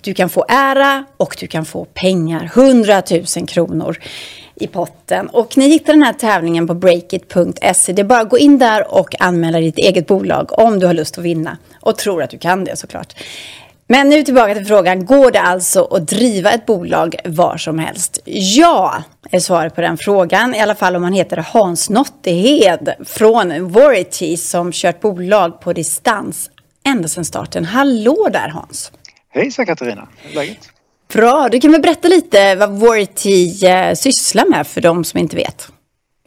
[0.00, 3.02] Du kan få ära och du kan få pengar, 100
[3.36, 3.98] 000 kronor
[4.54, 5.28] i potten.
[5.28, 7.92] Och ni hittar den här tävlingen på breakit.se.
[7.92, 10.94] Det är bara att gå in där och anmäla ditt eget bolag om du har
[10.94, 11.58] lust att vinna.
[11.80, 13.14] Och tror att du kan det såklart.
[13.86, 15.06] Men nu tillbaka till frågan.
[15.06, 18.18] Går det alltså att driva ett bolag var som helst?
[18.24, 20.54] Ja, är svaret på den frågan.
[20.54, 26.50] I alla fall om man heter Hans Nottehed från Vority som kört bolag på distans
[26.84, 27.64] ända sedan starten.
[27.64, 28.92] Hallå där Hans!
[29.28, 30.58] Hejsan Katarina, läget?
[31.12, 35.36] Bra, du kan väl berätta lite vad Vority eh, sysslar med för de som inte
[35.36, 35.72] vet?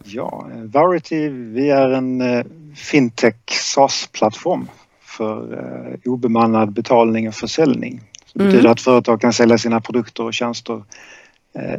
[0.04, 2.46] Ja, Varity, vi är en eh,
[2.76, 4.68] fintech SaaS-plattform
[5.02, 8.02] för eh, obemannad betalning och försäljning.
[8.34, 8.72] Det betyder mm.
[8.72, 10.84] att företag kan sälja sina produkter och tjänster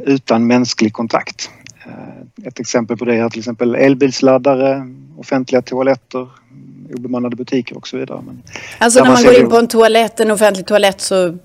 [0.05, 1.49] utan mänsklig kontakt.
[2.43, 6.29] Ett exempel på det är till exempel elbilsladdare, offentliga toaletter,
[6.93, 8.21] obemannade butiker och så vidare.
[8.25, 8.43] Men
[8.77, 11.37] alltså när man, man går in på en toalett, en offentlig toalett så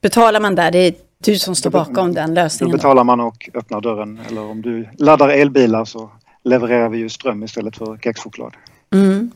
[0.00, 0.70] betalar man där?
[0.70, 2.70] Det är du som står bakom den lösningen?
[2.72, 4.20] Då betalar man och öppnar dörren.
[4.28, 6.10] Eller om du laddar elbilar så
[6.44, 8.52] levererar vi ju ström istället för kexchoklad.
[8.94, 9.30] Mm.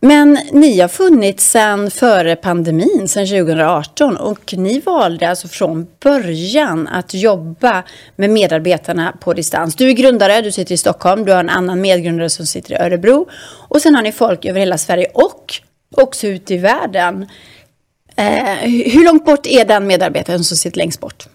[0.00, 6.88] Men ni har funnits sedan före pandemin, sedan 2018 och ni valde alltså från början
[6.88, 7.82] att jobba
[8.16, 9.74] med medarbetarna på distans.
[9.76, 12.76] Du är grundare, du sitter i Stockholm, du har en annan medgrundare som sitter i
[12.76, 13.28] Örebro
[13.68, 15.60] och sen har ni folk över hela Sverige och
[15.96, 17.26] också ute i världen.
[18.18, 21.26] Eh, hur långt bort är den medarbetaren som sitter längst bort?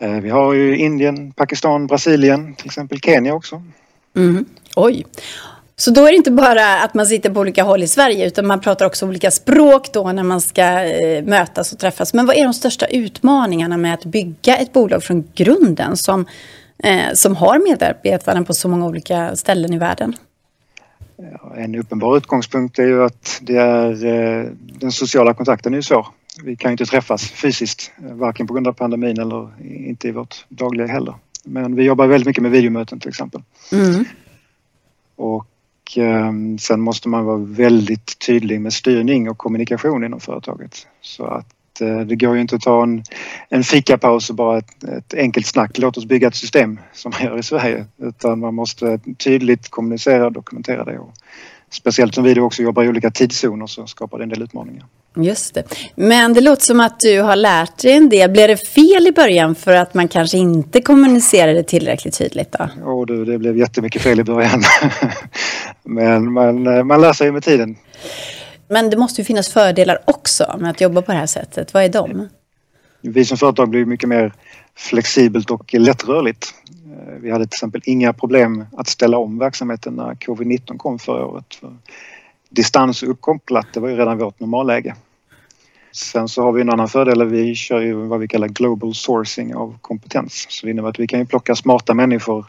[0.00, 3.62] Eh, vi har ju Indien, Pakistan, Brasilien, till exempel Kenya också.
[4.16, 4.44] Mm.
[4.76, 5.06] Oj.
[5.76, 8.46] Så då är det inte bara att man sitter på olika håll i Sverige utan
[8.46, 12.14] man pratar också olika språk då när man ska eh, mötas och träffas.
[12.14, 16.26] Men vad är de största utmaningarna med att bygga ett bolag från grunden som,
[16.82, 20.16] eh, som har medarbetarna på så många olika ställen i världen?
[21.56, 26.06] En uppenbar utgångspunkt är ju att det är, eh, den sociala kontakten är svår.
[26.44, 30.44] Vi kan ju inte träffas fysiskt, varken på grund av pandemin eller inte i vårt
[30.48, 31.14] dagliga heller.
[31.44, 33.42] Men vi jobbar väldigt mycket med videomöten till exempel.
[33.72, 34.04] Mm.
[35.16, 35.46] Och
[35.96, 40.86] Ehm, sen måste man vara väldigt tydlig med styrning och kommunikation inom företaget.
[41.00, 43.02] Så att eh, det går ju inte att ta en,
[43.48, 45.78] en fikapaus och bara ett, ett enkelt snack.
[45.78, 47.86] Låt oss bygga ett system som man gör i Sverige.
[48.02, 50.98] Utan man måste tydligt kommunicera och dokumentera det.
[50.98, 51.12] Och
[51.70, 54.86] speciellt som vi då också jobbar i olika tidszoner så skapar det en del utmaningar.
[55.16, 55.64] Just det.
[55.94, 58.30] Men det låter som att du har lärt dig en del.
[58.30, 62.52] Blev det fel i början för att man kanske inte kommunicerade tillräckligt tydligt?
[62.52, 62.64] Då?
[62.84, 64.62] Oh, du, det blev jättemycket fel i början.
[65.84, 67.76] Men man, man lär sig med tiden.
[68.70, 71.74] Men det måste ju finnas fördelar också med att jobba på det här sättet.
[71.74, 72.28] Vad är de?
[73.00, 74.32] Vi som företag blir mycket mer
[74.76, 76.54] flexibelt och lättrörligt.
[77.20, 81.54] Vi hade till exempel inga problem att ställa om verksamheten när covid-19 kom förra året.
[81.54, 81.76] För
[82.48, 84.94] distans och uppkopplat, det var ju redan vårt normalläge.
[85.92, 89.54] Sen så har vi en annan fördel, vi kör ju vad vi kallar global sourcing
[89.54, 90.46] av kompetens.
[90.48, 92.46] Så det innebär att vi kan ju plocka smarta människor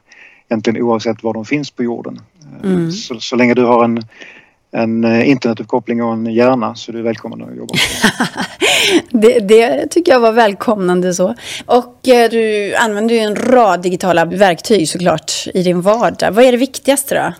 [0.49, 2.19] egentligen oavsett var de finns på jorden.
[2.63, 2.91] Mm.
[2.91, 4.03] Så, så länge du har en,
[4.71, 7.73] en eh, internetuppkoppling och en hjärna så är du välkommen att jobba
[9.09, 11.35] det, det tycker jag var välkomnande så.
[11.65, 16.31] Och eh, du använder ju en rad digitala verktyg såklart i din vardag.
[16.31, 17.33] Vad är det viktigaste då?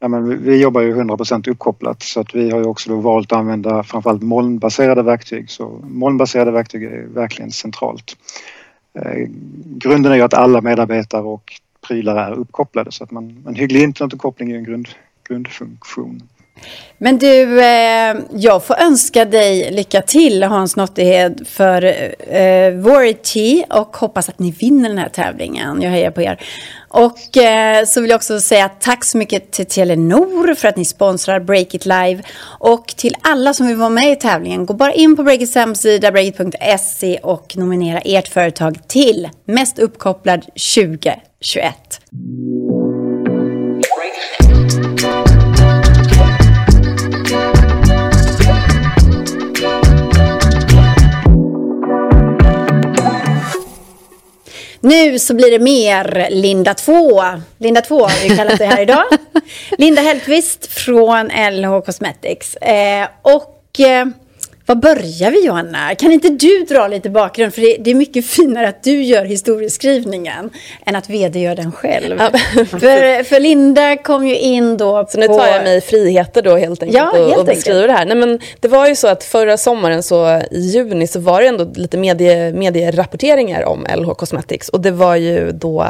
[0.00, 3.38] Ja, men vi jobbar ju 100% uppkopplat så att vi har ju också valt att
[3.38, 5.50] använda framförallt molnbaserade verktyg.
[5.50, 8.16] Så molnbaserade verktyg är verkligen centralt.
[8.98, 9.28] Eh,
[9.64, 11.52] grunden är ju att alla medarbetare och
[11.86, 14.88] prylar är uppkopplade så att man, en hygglig internetuppkoppling är en grund,
[15.28, 16.22] grundfunktion.
[17.02, 21.84] Men du, eh, jag får önska dig lycka till Hans Nottehed för
[22.34, 25.82] eh, Vority och hoppas att ni vinner den här tävlingen.
[25.82, 26.40] Jag hejar på er.
[26.88, 30.84] Och eh, så vill jag också säga tack så mycket till Telenor för att ni
[30.84, 32.22] sponsrar Breakit Live.
[32.58, 36.12] Och till alla som vill vara med i tävlingen, gå bara in på Breakits hemsida,
[36.12, 42.02] breakit.se och nominera ert företag till Mest uppkopplad 2021.
[54.84, 57.22] Nu så blir det mer Linda 2.
[57.58, 59.04] Linda 2 har vi kallat det här idag.
[59.78, 62.56] Linda Hellqvist från LH Cosmetics.
[62.56, 64.06] Eh, och eh,
[64.66, 65.94] var börjar vi Johanna?
[65.94, 67.54] Kan inte du dra lite bakgrund?
[67.54, 70.50] För det, det, är mycket finare att du gör historieskrivningen
[70.86, 72.20] än att vd gör den själv.
[72.20, 72.38] Ja.
[72.66, 76.82] för, för Linda kom ju in då Så nu tar jag mig friheter då helt
[76.82, 78.06] enkelt ja, helt och, och beskriver det här.
[78.06, 81.48] Nej, men det var ju så att förra sommaren så i juni så var det
[81.48, 85.82] ändå lite medie, medierapporteringar om LH Cosmetics och det var ju då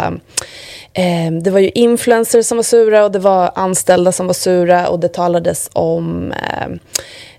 [0.93, 4.89] eh, det var ju influencers som var sura och det var anställda som var sura
[4.89, 6.69] och det talades om eh,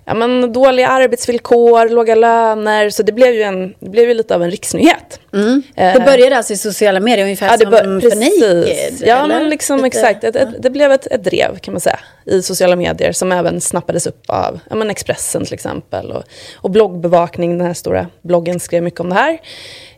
[0.04, 2.90] ja, men, dåliga arbetsvillkor, låga löner.
[2.90, 5.20] Så det blev ju, en, det blev ju lite av en riksnyhet.
[5.32, 5.62] Mm.
[5.76, 8.40] Eh, det började alltså i sociala medier, ungefär ja, det bör, som precis.
[8.40, 9.08] Naked?
[9.08, 10.24] Ja, men liksom lite, exakt.
[10.24, 13.60] Ett, ett, det blev ett, ett drev kan man säga i sociala medier som även
[13.60, 16.12] snappades upp av ja, men Expressen till exempel.
[16.12, 16.22] Och,
[16.56, 19.38] och bloggbevakning, den här stora bloggen skrev mycket om det här.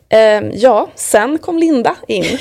[0.09, 2.23] Eh, ja, sen kom Linda in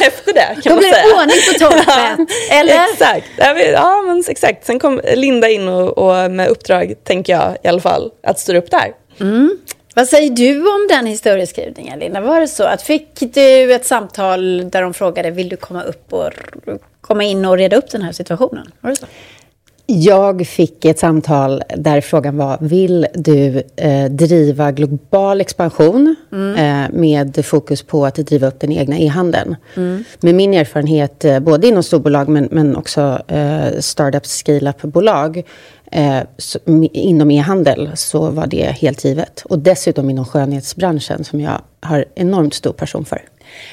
[0.00, 2.84] efter det kan Då blev det ordning på torpet, eller?
[2.92, 3.26] Exakt.
[3.72, 4.66] Ja, men exakt.
[4.66, 8.58] Sen kom Linda in och, och, med uppdrag, tänker jag i alla fall, att styra
[8.58, 8.92] upp det här.
[9.20, 9.58] Mm.
[9.94, 12.20] Vad säger du om den historieskrivningen, Linda?
[12.20, 16.12] Var det så att fick du ett samtal där de frågade vill du komma upp
[16.12, 16.32] och
[17.00, 18.72] komma in och reda upp den här situationen?
[18.80, 19.06] Var det så?
[19.88, 26.54] Jag fick ett samtal där frågan var, vill du eh, driva global expansion mm.
[26.54, 29.56] eh, med fokus på att driva upp den egna e-handeln?
[29.76, 30.04] Mm.
[30.20, 35.42] Med min erfarenhet, eh, både inom storbolag men, men också eh, startup scale-up-bolag,
[35.92, 36.20] eh,
[36.92, 39.42] inom e-handel så var det helt givet.
[39.48, 43.22] Och dessutom inom skönhetsbranschen som jag har enormt stor passion för.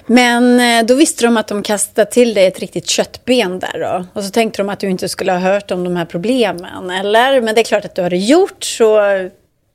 [0.06, 4.06] Men eh, då visste de att de kastade till dig ett riktigt köttben där då.
[4.14, 7.42] Och så tänkte de att du inte skulle ha hört om de här problemen, eller?
[7.42, 9.00] Men det är klart att du har det gjort, så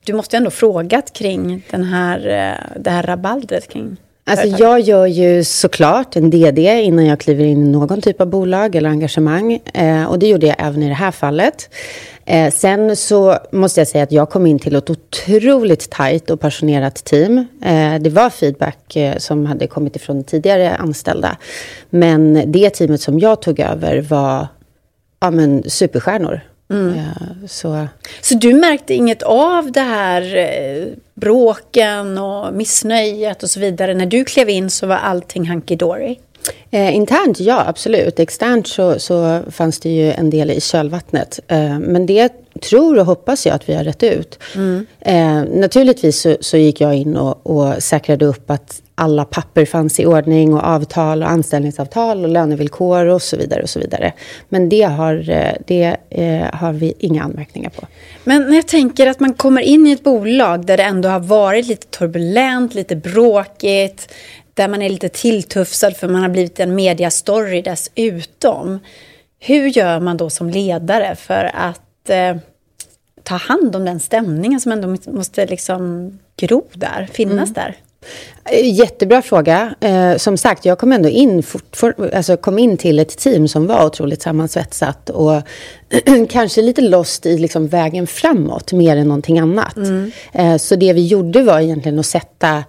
[0.04, 3.96] du måste ändå frågat kring den här, eh, det här rabaldret kring
[4.28, 8.26] Alltså jag gör ju såklart en DD innan jag kliver in i någon typ av
[8.26, 9.61] bolag eller engagemang.
[9.74, 11.70] Eh, och det gjorde jag även i det här fallet.
[12.29, 16.41] Eh, sen så måste jag säga att jag kom in till ett otroligt tajt och
[16.41, 17.39] passionerat team.
[17.62, 21.37] Eh, det var feedback eh, som hade kommit ifrån tidigare anställda.
[21.91, 24.47] Men det teamet som jag tog över var
[25.20, 26.41] ja, men superstjärnor.
[26.70, 26.99] Mm.
[27.49, 27.87] Så.
[28.20, 33.95] så du märkte inget av det här eh, bråken och missnöjet och så vidare?
[33.95, 36.16] När du klev in så var allting hunky-dory?
[36.70, 38.20] Eh, internt, ja absolut.
[38.20, 41.41] Externt så, så fanns det ju en del i kölvattnet.
[41.49, 44.39] Eh, men det tror och hoppas jag att vi har rätt ut.
[44.55, 44.86] Mm.
[45.01, 50.01] Eh, naturligtvis så, så, gick jag in och, och säkrade upp att alla papper fanns
[50.01, 53.62] i ordning och avtal och anställningsavtal och lönevillkor och så vidare.
[53.62, 54.12] och så vidare.
[54.49, 57.86] Men det har, eh, det, eh, har vi inga anmärkningar på.
[58.24, 61.20] Men när jag tänker att man kommer in i ett bolag där det ändå har
[61.20, 64.09] varit lite turbulent, lite bråkigt,
[64.59, 68.78] där man är lite tilltufsad för man har blivit en mediastory dessutom.
[69.38, 72.36] Hur gör man då som ledare för att eh,
[73.22, 77.52] ta hand om den stämningen som ändå måste liksom gro där, finnas mm.
[77.54, 77.76] där?
[78.62, 79.74] Jättebra fråga.
[79.80, 83.48] Eh, som sagt, jag kom ändå in, for, for, alltså kom in till ett team
[83.48, 85.42] som var otroligt sammansvetsat och
[86.30, 89.76] kanske lite lost i liksom vägen framåt mer än någonting annat.
[89.76, 90.11] Mm.
[90.32, 92.64] Eh, så det vi gjorde var egentligen att sätta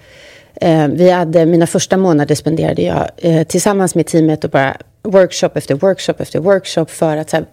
[0.61, 5.49] Eh, vi hade, mina första månader spenderade jag eh, tillsammans med teamet och bara workshop
[5.53, 7.45] efter workshop efter workshop för att så här,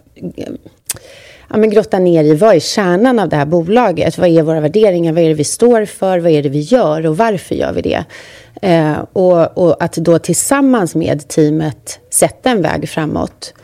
[1.49, 4.19] ja, men grotta ner i vad är kärnan av det här bolaget?
[4.19, 5.13] Vad är våra värderingar?
[5.13, 6.19] Vad är det vi står för?
[6.19, 8.05] Vad är det vi gör och varför gör vi det?
[8.63, 13.55] Eh, och, och, att då tillsammans med teamet sätta en väg framåt.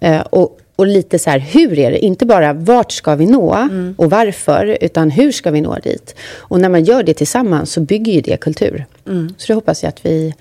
[0.00, 1.98] Eh, och, och lite så här, hur är det?
[1.98, 3.94] Inte bara vart ska vi nå mm.
[3.98, 6.14] och varför, utan hur ska vi nå dit?
[6.36, 8.86] Och när man gör det tillsammans så bygger ju det kultur.
[9.06, 9.34] Mm.
[9.38, 10.34] Så det hoppas jag att vi,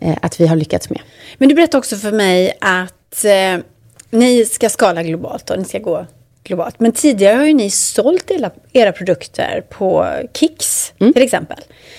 [0.00, 1.00] eh, att vi har lyckats med.
[1.38, 3.64] Men du berättade också för mig att eh,
[4.10, 6.06] ni ska skala globalt och ni ska gå
[6.44, 6.80] globalt.
[6.80, 11.12] Men tidigare har ju ni sålt era, era produkter på Kicks mm.
[11.12, 11.58] till exempel.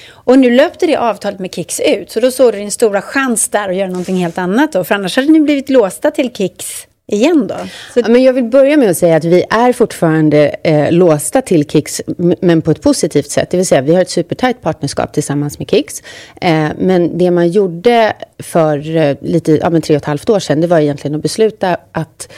[0.10, 3.50] Och nu löpte det avtalet med Kicks ut, så då såg du din stora chans
[3.50, 4.84] där att göra någonting helt annat då.
[4.84, 7.56] För annars hade ni blivit låsta till Kicks igen då?
[7.94, 8.00] Så...
[8.00, 11.70] Ja, men jag vill börja med att säga att vi är fortfarande eh, låsta till
[11.70, 12.02] Kicks,
[12.42, 13.50] men på ett positivt sätt.
[13.52, 16.04] Det vill säga, vi har ett supertajt partnerskap tillsammans med Kicks.
[16.42, 20.40] Eh, men det man gjorde för eh, lite, ja, men tre och ett halvt år
[20.40, 22.30] sedan, det var egentligen att besluta att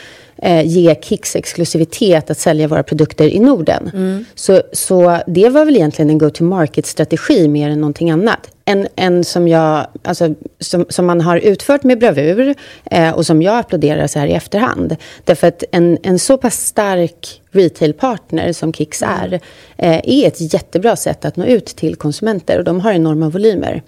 [0.41, 3.91] eh, ge Kicks exklusivitet att sälja våra produkter i Norden.
[3.93, 4.25] Mm.
[4.35, 8.51] Så, så det var väl egentligen en go-to-market-strategi mer än någonting annat.
[8.65, 13.41] En, en som, jag, alltså, som, som man har utfört med bravur eh, och som
[13.41, 14.95] jag applåderar så här i efterhand.
[15.23, 19.15] Därför att en, en så pass stark retailpartner som Kicks mm.
[19.15, 19.33] är,
[19.77, 23.83] eh, är ett jättebra sätt att nå ut till konsumenter och de har enorma volymer.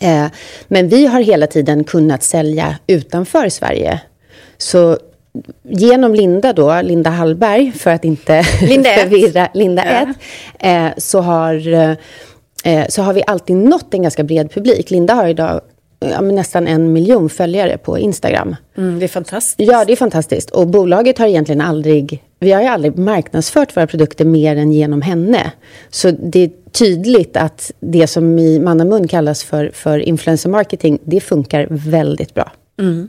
[0.00, 0.26] Eh,
[0.68, 4.00] men vi har hela tiden kunnat sälja utanför Sverige.
[4.58, 4.98] Så
[5.62, 10.08] genom Linda då, Linda Hallberg, för att inte Linda förvirra Linda 1,
[10.58, 10.68] ja.
[10.68, 11.68] eh, så, har,
[12.64, 14.90] eh, så har vi alltid nått en ganska bred publik.
[14.90, 15.60] Linda har idag
[16.10, 18.56] ja, nästan en miljon följare på Instagram.
[18.76, 19.70] Mm, det är fantastiskt.
[19.70, 20.50] Ja, det är fantastiskt.
[20.50, 22.22] Och bolaget har egentligen aldrig...
[22.40, 25.52] Vi har ju aldrig marknadsfört våra produkter mer än genom henne.
[25.90, 31.20] Så det är tydligt att det som i mannamun kallas för, för influencer marketing, det
[31.20, 32.52] funkar väldigt bra.
[32.80, 33.08] Mm.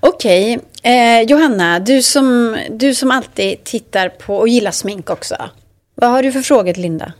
[0.00, 0.92] Okej, okay.
[0.92, 5.36] eh, Johanna, du som, du som alltid tittar på och gillar smink också.
[5.94, 7.12] Vad har du för frågor till Linda?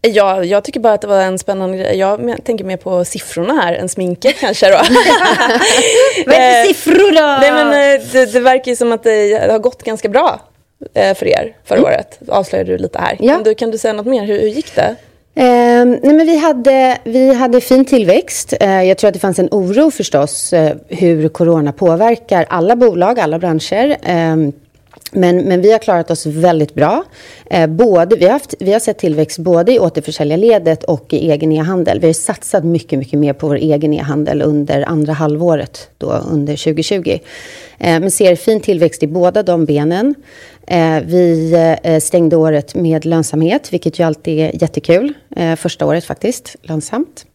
[0.00, 1.98] Ja, jag tycker bara att det var en spännande grej.
[1.98, 4.76] Jag tänker mer på siffrorna här än sminket kanske då.
[6.26, 7.38] Vad är det för siffror då?
[7.40, 10.40] Nej, men, eh, det, det verkar ju som att det har gått ganska bra
[10.94, 11.90] eh, för er förra mm.
[11.90, 12.18] året.
[12.28, 13.16] Avslöjade du lite här.
[13.20, 13.32] Ja.
[13.32, 14.24] Kan, du, kan du säga något mer?
[14.24, 14.96] Hur, hur gick det?
[15.34, 18.54] Eh, nej men vi, hade, vi hade fin tillväxt.
[18.60, 23.20] Eh, jag tror att det fanns en oro förstås eh, hur corona påverkar alla bolag,
[23.20, 23.96] alla branscher.
[24.02, 24.52] Ehm,
[25.12, 27.04] Ehm, men, men vi har klarat oss väldigt bra.
[27.50, 31.52] Eh, både, vi, har haft, vi har sett tillväxt både i återförsäljarledet och i egen
[31.52, 32.00] e-handel.
[32.00, 36.56] Vi har satsat mycket, mycket mer på vår egen e-handel under andra halvåret då, under
[36.56, 37.18] 2020.
[37.78, 40.14] Eh, men ser fin tillväxt i båda de benen.
[40.66, 45.14] Eh, vi eh, stängde året med lönsamhet, vilket ju alltid är jättekul.
[45.36, 47.26] Eh, första året faktiskt, lönsamt.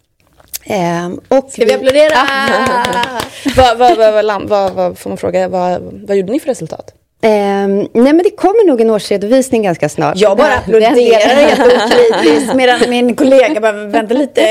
[1.27, 2.15] Och Ska vi, vi applådera?
[3.77, 6.96] vad, vad, vad, vad, vad, får man fråga, vad, vad gjorde ni för resultat?
[7.21, 10.17] Eh, nej men det kommer nog en årsredovisning ganska snart.
[10.17, 11.59] Jag bara applåderar helt
[12.21, 14.41] okritiskt medan min kollega bara, vänta lite,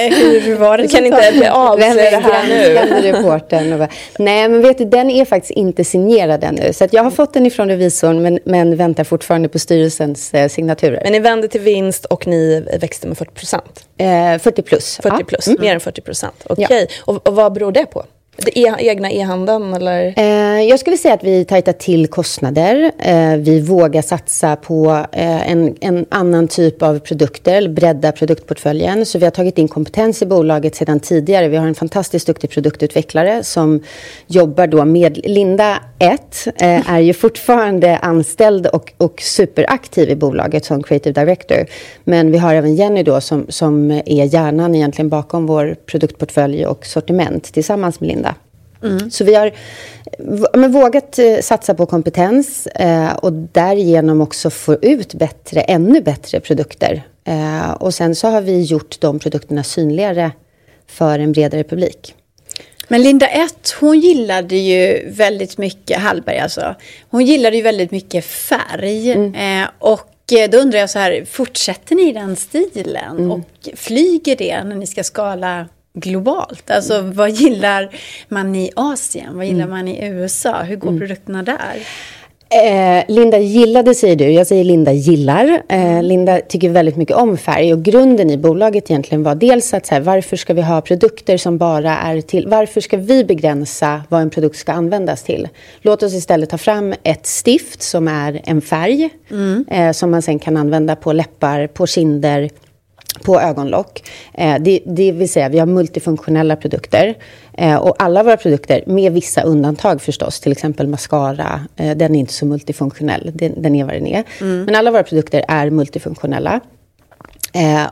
[0.44, 0.82] hur var det?
[0.82, 3.12] Du kan inte avslöja det här nu.
[3.12, 3.88] reportern och bara,
[4.18, 6.72] nej men vet du, den är faktiskt inte signerad ännu.
[6.72, 11.00] Så jag har fått den ifrån revisorn men, men väntar fortfarande på styrelsens eh, signaturer.
[11.02, 13.84] Men ni vände till vinst och ni växte med 40 procent?
[13.98, 14.98] Eh, 40 plus.
[15.02, 15.60] 40 plus, mm.
[15.60, 16.34] mer än 40 procent.
[16.46, 16.80] Okej, okay.
[16.80, 16.86] ja.
[17.04, 18.04] och, och vad beror det på?
[18.38, 20.14] E egna e-handeln eller?
[20.16, 22.92] Eh, jag skulle säga att vi tajtar till kostnader.
[22.98, 29.06] Eh, vi vågar satsa på eh, en, en, annan typ av produkter, bredda produktportföljen.
[29.06, 31.48] Så vi har tagit in kompetens i bolaget sedan tidigare.
[31.48, 33.82] Vi har en fantastiskt duktig produktutvecklare som
[34.26, 40.64] jobbar då med Linda 1 eh, är ju fortfarande anställd och, och superaktiv i bolaget
[40.64, 41.66] som creative director.
[42.04, 46.86] Men vi har även Jenny då som, som är hjärnan egentligen bakom vår produktportfölj och
[46.86, 48.25] sortiment tillsammans med Linda.
[48.86, 49.10] Mm.
[49.10, 49.52] Så vi har
[50.54, 56.40] men, vågat eh, satsa på kompetens eh, och därigenom också få ut bättre, ännu bättre
[56.40, 57.02] produkter.
[57.24, 60.32] Eh, och sen så har vi gjort de produkterna synligare
[60.86, 62.14] för en bredare publik.
[62.88, 66.74] Men Linda 1, hon gillade ju väldigt mycket, Hallberg alltså,
[67.10, 69.12] hon gillade ju väldigt mycket färg.
[69.12, 69.62] Mm.
[69.62, 73.16] Eh, och eh, då undrar jag så här, fortsätter ni den stilen?
[73.18, 73.30] Mm.
[73.30, 76.70] Och flyger det när ni ska skala globalt?
[76.70, 77.90] Alltså vad gillar
[78.28, 79.36] man i Asien?
[79.36, 79.70] Vad gillar mm.
[79.70, 80.62] man i USA?
[80.62, 81.00] Hur går mm.
[81.00, 81.76] produkterna där?
[82.48, 85.62] Eh, Linda gillade säger du, jag säger Linda gillar.
[85.68, 89.86] Eh, Linda tycker väldigt mycket om färg och grunden i bolaget egentligen var dels att
[89.86, 94.02] så här, varför ska vi ha produkter som bara är till, varför ska vi begränsa
[94.08, 95.48] vad en produkt ska användas till?
[95.80, 99.64] Låt oss istället ta fram ett stift som är en färg mm.
[99.70, 102.50] eh, som man sen kan använda på läppar, på kinder,
[103.22, 104.02] på ögonlock.
[104.34, 107.14] Eh, det, det, vill säga, vi har multifunktionella produkter.
[107.52, 112.20] Eh, och alla våra produkter, med vissa undantag förstås, till exempel mascara, eh, den är
[112.20, 114.24] inte så multifunktionell, den, den är vad den är.
[114.40, 114.64] Mm.
[114.64, 116.60] Men alla våra produkter är multifunktionella.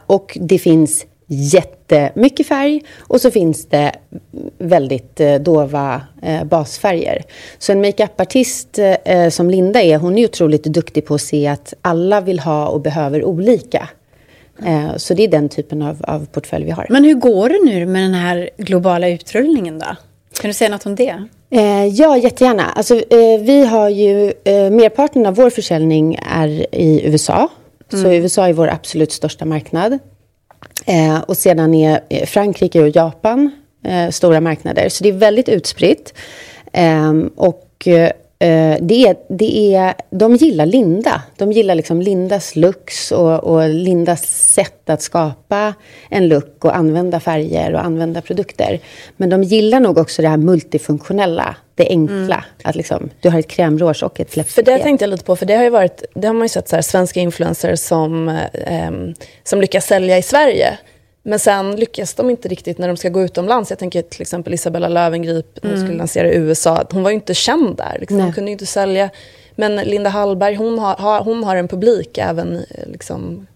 [0.07, 3.93] Och det finns jättemycket färg och så finns det
[4.59, 6.01] väldigt dova
[6.45, 7.23] basfärger.
[7.59, 8.79] Så en makeupartist
[9.31, 12.81] som Linda är, hon är otroligt duktig på att se att alla vill ha och
[12.81, 13.89] behöver olika.
[14.63, 16.87] Eh, så det är den typen av, av portfölj vi har.
[16.91, 19.97] Men hur går det nu med den här globala utrullningen då?
[20.41, 21.25] Kan du säga något om det?
[21.51, 22.65] Eh, ja, jättegärna.
[22.65, 24.33] Alltså, eh, vi har ju,
[24.71, 27.49] merparten av vår försäljning är i USA.
[27.93, 28.05] Mm.
[28.05, 29.99] Så USA är vår absolut största marknad.
[31.27, 33.51] och sedan är Frankrike och Japan
[34.11, 34.89] stora marknader.
[34.89, 36.15] Så det är väldigt utspritt.
[37.37, 37.89] och
[38.81, 41.23] det är, det är, de gillar Linda.
[41.37, 44.23] De gillar liksom Lindas looks och, och, Lindas
[44.53, 45.75] sätt att skapa
[46.11, 48.81] en look och använda färger och använda produkter.
[49.17, 52.35] Men de gillar nog också det här multifunktionella, det enkla.
[52.35, 52.45] Mm.
[52.65, 54.55] Att liksom, du har ett krämrouge och ett läppstift.
[54.55, 56.49] För det tänkte jag lite på, för det har, ju varit, det har man ju
[56.49, 58.91] sett så här, svenska influencers som, eh,
[59.45, 60.79] som lyckas sälja i Sverige.
[61.27, 63.71] Men sen lyckas de inte riktigt när de ska gå utomlands.
[63.71, 65.87] Jag tänker till exempel Isabella Löwengrip när hon mm.
[65.87, 66.85] skulle lansera i USA.
[66.91, 67.97] Hon var ju inte känd där.
[68.01, 68.21] Liksom.
[68.21, 69.11] Hon kunde inte sälja.
[69.55, 73.47] Men Linda Hallberg, hon har, hon har en publik även eh, liksom,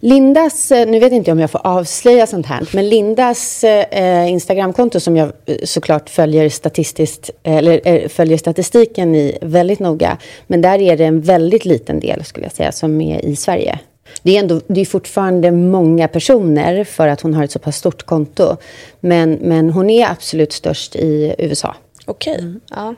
[0.00, 5.00] Lindas, eh, nu vet inte om jag får avslöja sånt här, men Lindas eh, Instagramkonto
[5.00, 10.78] som jag eh, såklart följer, statistiskt, eller, eh, följer statistiken i väldigt noga, men där
[10.78, 13.78] är det en väldigt liten del skulle jag säga som är i Sverige.
[14.22, 17.76] Det är, ändå, det är fortfarande många personer för att hon har ett så pass
[17.76, 18.56] stort konto.
[19.00, 21.74] Men, men hon är absolut störst i USA.
[22.04, 22.32] Okej.
[22.32, 22.44] Okay.
[22.44, 22.60] Mm.
[22.70, 22.94] Ja.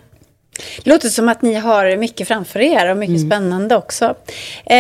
[0.84, 3.28] Det låter som att ni har mycket framför er och mycket mm.
[3.28, 4.14] spännande också.
[4.66, 4.76] Eh,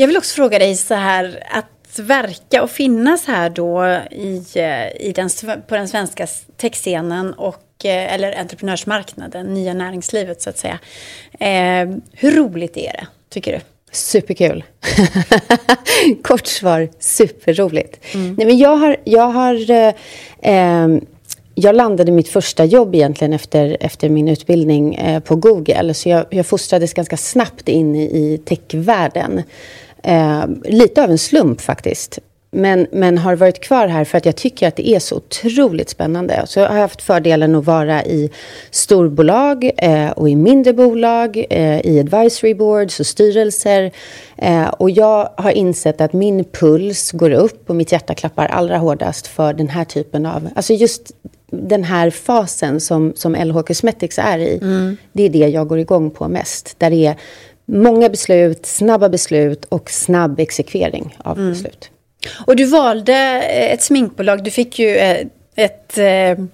[0.00, 5.06] jag vill också fråga dig så här, att verka och finnas här då i, eh,
[5.08, 5.30] i den,
[5.66, 6.26] på den svenska
[6.56, 10.78] techscenen och eh, eller entreprenörsmarknaden, nya näringslivet så att säga.
[11.40, 13.60] Eh, hur roligt är det, tycker du?
[13.92, 14.64] Superkul.
[16.22, 18.14] Kort svar, superroligt.
[18.14, 18.34] Mm.
[18.38, 18.96] Nej, men jag har...
[19.04, 19.94] Jag, har eh,
[20.42, 20.88] eh,
[21.54, 25.94] jag landade mitt första jobb egentligen efter, efter min utbildning eh, på Google.
[25.94, 29.42] Så jag, jag fostrades ganska snabbt in i, i techvärlden.
[30.02, 32.18] Eh, lite av en slump faktiskt.
[32.54, 35.90] Men, men har varit kvar här för att jag tycker att det är så otroligt
[35.90, 36.42] spännande.
[36.46, 38.30] Så jag har haft fördelen att vara i
[38.70, 43.92] storbolag eh, och i mindre bolag, eh, i advisory boards och styrelser.
[44.36, 48.78] Eh, och jag har insett att min puls går upp och mitt hjärta klappar allra
[48.78, 51.12] hårdast för den här typen av, alltså just
[51.50, 54.58] den här fasen som, som LH Cosmetics är i.
[54.62, 54.96] Mm.
[55.12, 56.74] Det är det jag går igång på mest.
[56.78, 57.16] Där det är
[57.66, 61.50] många beslut, snabba beslut och snabb exekvering av mm.
[61.50, 61.90] beslut.
[62.46, 64.44] Och du valde eh, ett sminkbolag.
[64.44, 65.98] Du fick ju eh, ett...
[65.98, 66.44] Eh,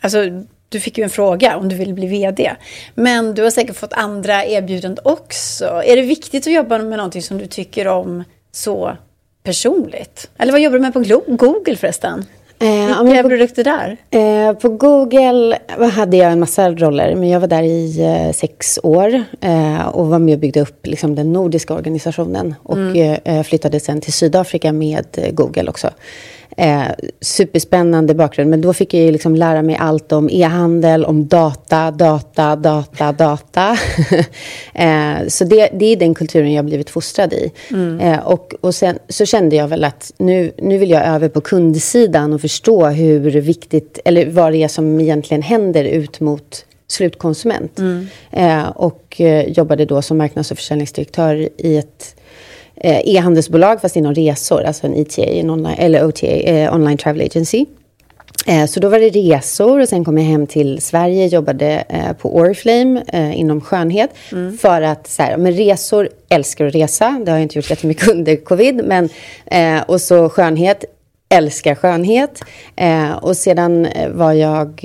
[0.00, 0.24] alltså,
[0.68, 2.56] du fick ju en fråga om du vill bli vd.
[2.94, 5.82] Men du har säkert fått andra erbjudanden också.
[5.84, 8.96] Är det viktigt att jobba med någonting som du tycker om så
[9.42, 10.30] personligt?
[10.38, 12.26] Eller vad jobbar du med på Google förresten?
[12.60, 13.96] Eh, Vilka på, produkter där?
[14.10, 15.58] Eh, på Google
[15.92, 20.08] hade jag en massa roller, men jag var där i eh, sex år eh, och
[20.08, 23.18] var med och byggde upp liksom, den nordiska organisationen och mm.
[23.24, 25.90] Eh, flyttade sen till Sydafrika med eh, Google också.
[26.58, 26.86] Eh,
[27.20, 31.90] superspännande bakgrund, men då fick jag ju liksom lära mig allt om e-handel, om data,
[31.90, 33.78] data, data, data.
[34.74, 37.52] eh, så det, det är den kulturen jag blivit fostrad i.
[37.70, 38.00] Mm.
[38.00, 41.40] Eh, och och sen så kände jag väl att nu, nu vill jag över på
[41.40, 47.78] kundsidan och förstå hur viktigt, eller vad det är som egentligen händer ut mot slutkonsument.
[47.78, 48.06] Mm.
[48.30, 52.14] Eh, och eh, jobbade då som marknads och försäljningsdirektör i ett
[52.80, 57.66] e-handelsbolag fast inom resor, alltså en ETA, en online, eller OTA, eh, Online Travel Agency.
[58.48, 62.12] Eh, så då var det resor och sen kom jag hem till Sverige, jobbade eh,
[62.12, 64.10] på Oriflame eh, inom skönhet.
[64.32, 64.58] Mm.
[64.58, 68.08] För att så här, men resor, älskar att resa, det har jag inte gjort jättemycket
[68.12, 68.84] under covid.
[68.84, 69.08] Men,
[69.46, 70.84] eh, och så skönhet,
[71.28, 72.42] älskar skönhet.
[73.20, 74.84] och sedan var jag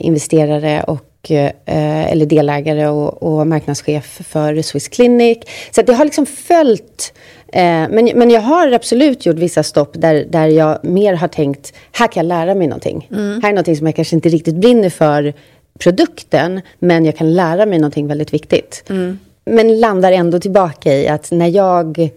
[0.00, 5.38] investerare och Eh, eller delägare och, och marknadschef för Swiss Clinic.
[5.70, 7.12] Så det har liksom följt
[7.52, 11.72] eh, men, men jag har absolut gjort vissa stopp där, där jag mer har tänkt,
[11.92, 13.08] här kan jag lära mig någonting.
[13.10, 13.40] Mm.
[13.42, 15.32] Här är någonting som jag kanske inte riktigt brinner för
[15.78, 18.84] produkten, men jag kan lära mig någonting väldigt viktigt.
[18.90, 19.18] Mm.
[19.44, 22.10] Men landar ändå tillbaka i att när jag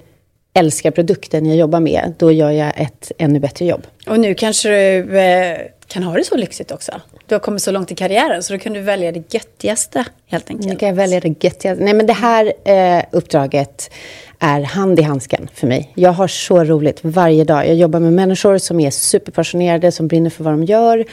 [0.54, 3.88] älskar produkten jag jobbar med, då gör jag ett ännu bättre jobb.
[4.08, 5.58] Och nu kanske du eh,
[5.92, 7.02] kan ha det så lyxigt också?
[7.28, 10.50] Du har kommit så långt i karriären så då kan du välja det göttigaste helt
[10.50, 10.70] enkelt.
[10.70, 11.84] Nu kan jag välja det göttigaste.
[11.84, 13.92] Nej men det här eh, uppdraget
[14.40, 15.92] är hand i handsken för mig.
[15.96, 17.68] Jag har så roligt varje dag.
[17.68, 21.06] Jag jobbar med människor som är superpassionerade, som brinner för vad de gör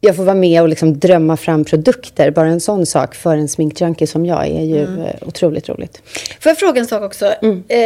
[0.00, 2.30] jag får vara med och liksom drömma fram produkter.
[2.30, 4.98] Bara en sån sak för en sminkjunkie som jag är ju mm.
[4.98, 6.02] Eh, otroligt roligt.
[6.40, 7.34] Får jag fråga en sak också?
[7.42, 7.64] Mm.
[7.68, 7.78] Eh,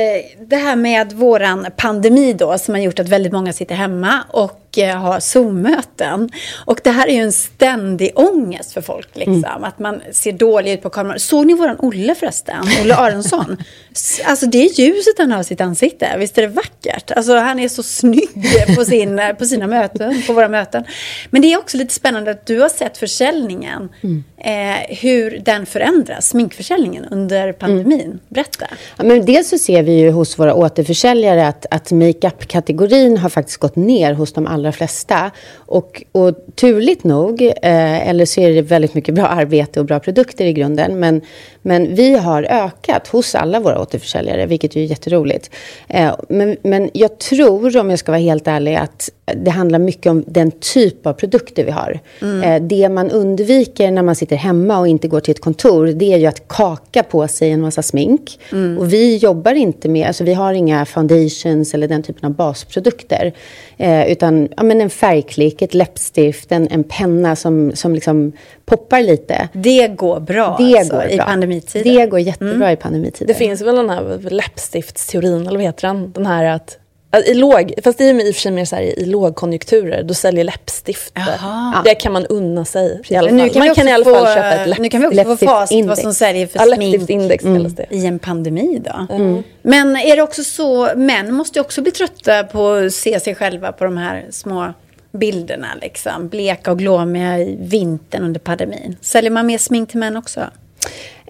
[0.49, 4.62] det här med våran pandemi då som har gjort att väldigt många sitter hemma och
[4.79, 6.31] eh, har Zoom-möten.
[6.66, 9.09] Och det här är ju en ständig ångest för folk.
[9.16, 9.45] Liksom.
[9.45, 9.64] Mm.
[9.64, 11.20] Att man ser dålig ut på kameran.
[11.20, 12.64] Såg ni våran Olle förresten?
[12.83, 13.57] Olle Aronsson.
[14.25, 16.16] alltså det är ljuset han har i sitt ansikte.
[16.18, 17.11] Visst är det vackert?
[17.11, 18.29] Alltså han är så snygg
[18.77, 20.85] på, sin, på sina möten, på våra möten.
[21.31, 23.89] Men det är också lite spännande att du har sett försäljningen.
[24.03, 24.25] Mm.
[24.45, 28.01] Eh, hur den förändras, sminkförsäljningen under pandemin.
[28.01, 28.18] Mm.
[28.28, 28.66] Berätta.
[28.99, 33.59] Ja, men dels så ser vi ju hos våra återförsäljare att, att makeup-kategorin har faktiskt
[33.59, 35.30] gått ner hos de allra flesta.
[35.55, 40.01] Och, och turligt nog, eh, eller så är det väldigt mycket bra arbete och bra
[40.01, 41.01] produkter i grunden.
[41.01, 41.20] Men,
[41.62, 45.51] men vi har ökat hos alla våra återförsäljare, vilket är jätteroligt.
[45.88, 50.11] Eh, men, men jag tror, om jag ska vara helt ärlig, att det handlar mycket
[50.11, 52.01] om den typ av produkter vi har.
[52.22, 52.43] Mm.
[52.43, 56.12] Eh, det man undviker när man sitter hemma och inte går till ett kontor, det
[56.12, 58.39] är ju att kaka på sig en massa smink.
[58.53, 58.78] Mm.
[58.78, 63.33] Och vi jobbar inte med, alltså vi har inga foundations eller den typen av basprodukter.
[63.76, 68.33] Eh, utan ja, men en färgklick, ett läppstift, en, en penna som, som liksom
[68.64, 69.49] poppar lite.
[69.53, 71.24] Det går bra, det alltså, går i bra.
[71.24, 71.85] pandemitider?
[71.85, 72.72] Det går jättebra mm.
[72.72, 73.26] i pandemitider.
[73.26, 76.12] Det finns väl den här läppstiftsteorin, eller vad heter den?
[76.12, 76.78] Den här att
[77.19, 80.15] i låg, fast det är i och för sig mer så här, i lågkonjunkturer, då
[80.15, 81.13] säljer läppstift.
[81.15, 81.83] Jaha.
[81.85, 83.03] Det kan man unna sig.
[83.09, 83.37] I alla fall.
[83.37, 84.83] Nu kan man kan i alla fall köpa ett läppstift.
[84.83, 87.11] Nu kan vi också få facit vad som säljer för ja, smink
[87.43, 87.73] mm.
[87.91, 88.83] i en pandemi.
[88.85, 89.15] Då.
[89.15, 89.43] Mm.
[89.63, 93.35] Men är det också så, män måste ju också bli trötta på att se sig
[93.35, 94.73] själva på de här små
[95.13, 95.69] bilderna.
[95.81, 96.29] Liksom.
[96.29, 98.97] Bleka och glåmiga i vintern under pandemin.
[99.01, 100.41] Säljer man mer smink till män också?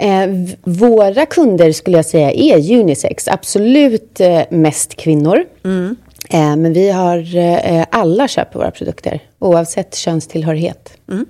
[0.02, 0.28] Eh,
[0.62, 3.28] våra kunder skulle jag säga är unisex.
[3.28, 5.44] Absolut eh, mest kvinnor.
[5.64, 5.96] Mm.
[6.30, 10.92] Eh, men vi har eh, alla köper våra produkter oavsett könstillhörighet.
[11.10, 11.26] Mm.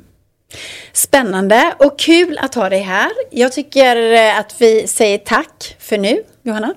[0.93, 3.11] Spännande och kul att ha dig här.
[3.31, 6.75] Jag tycker eh, att vi säger tack för nu, Johanna.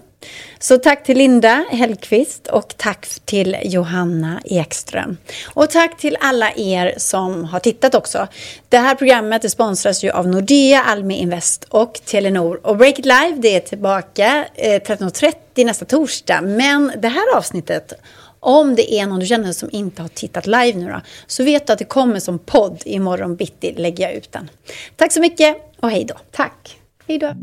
[0.59, 5.17] Så tack till Linda Hellqvist och tack till Johanna Ekström.
[5.53, 8.27] Och tack till alla er som har tittat också.
[8.69, 12.59] Det här programmet sponsras ju av Nordea, Almi Invest och Telenor.
[12.63, 16.41] Och Break It Live det är tillbaka eh, 13.30 nästa torsdag.
[16.41, 17.93] Men det här avsnittet
[18.39, 21.67] om det är någon du känner som inte har tittat live nu då, så vet
[21.67, 24.49] du att det kommer som podd imorgon bitti, lägger jag ut den.
[24.95, 26.15] Tack så mycket och hej då.
[26.31, 26.77] Tack.
[27.07, 27.33] Hej då.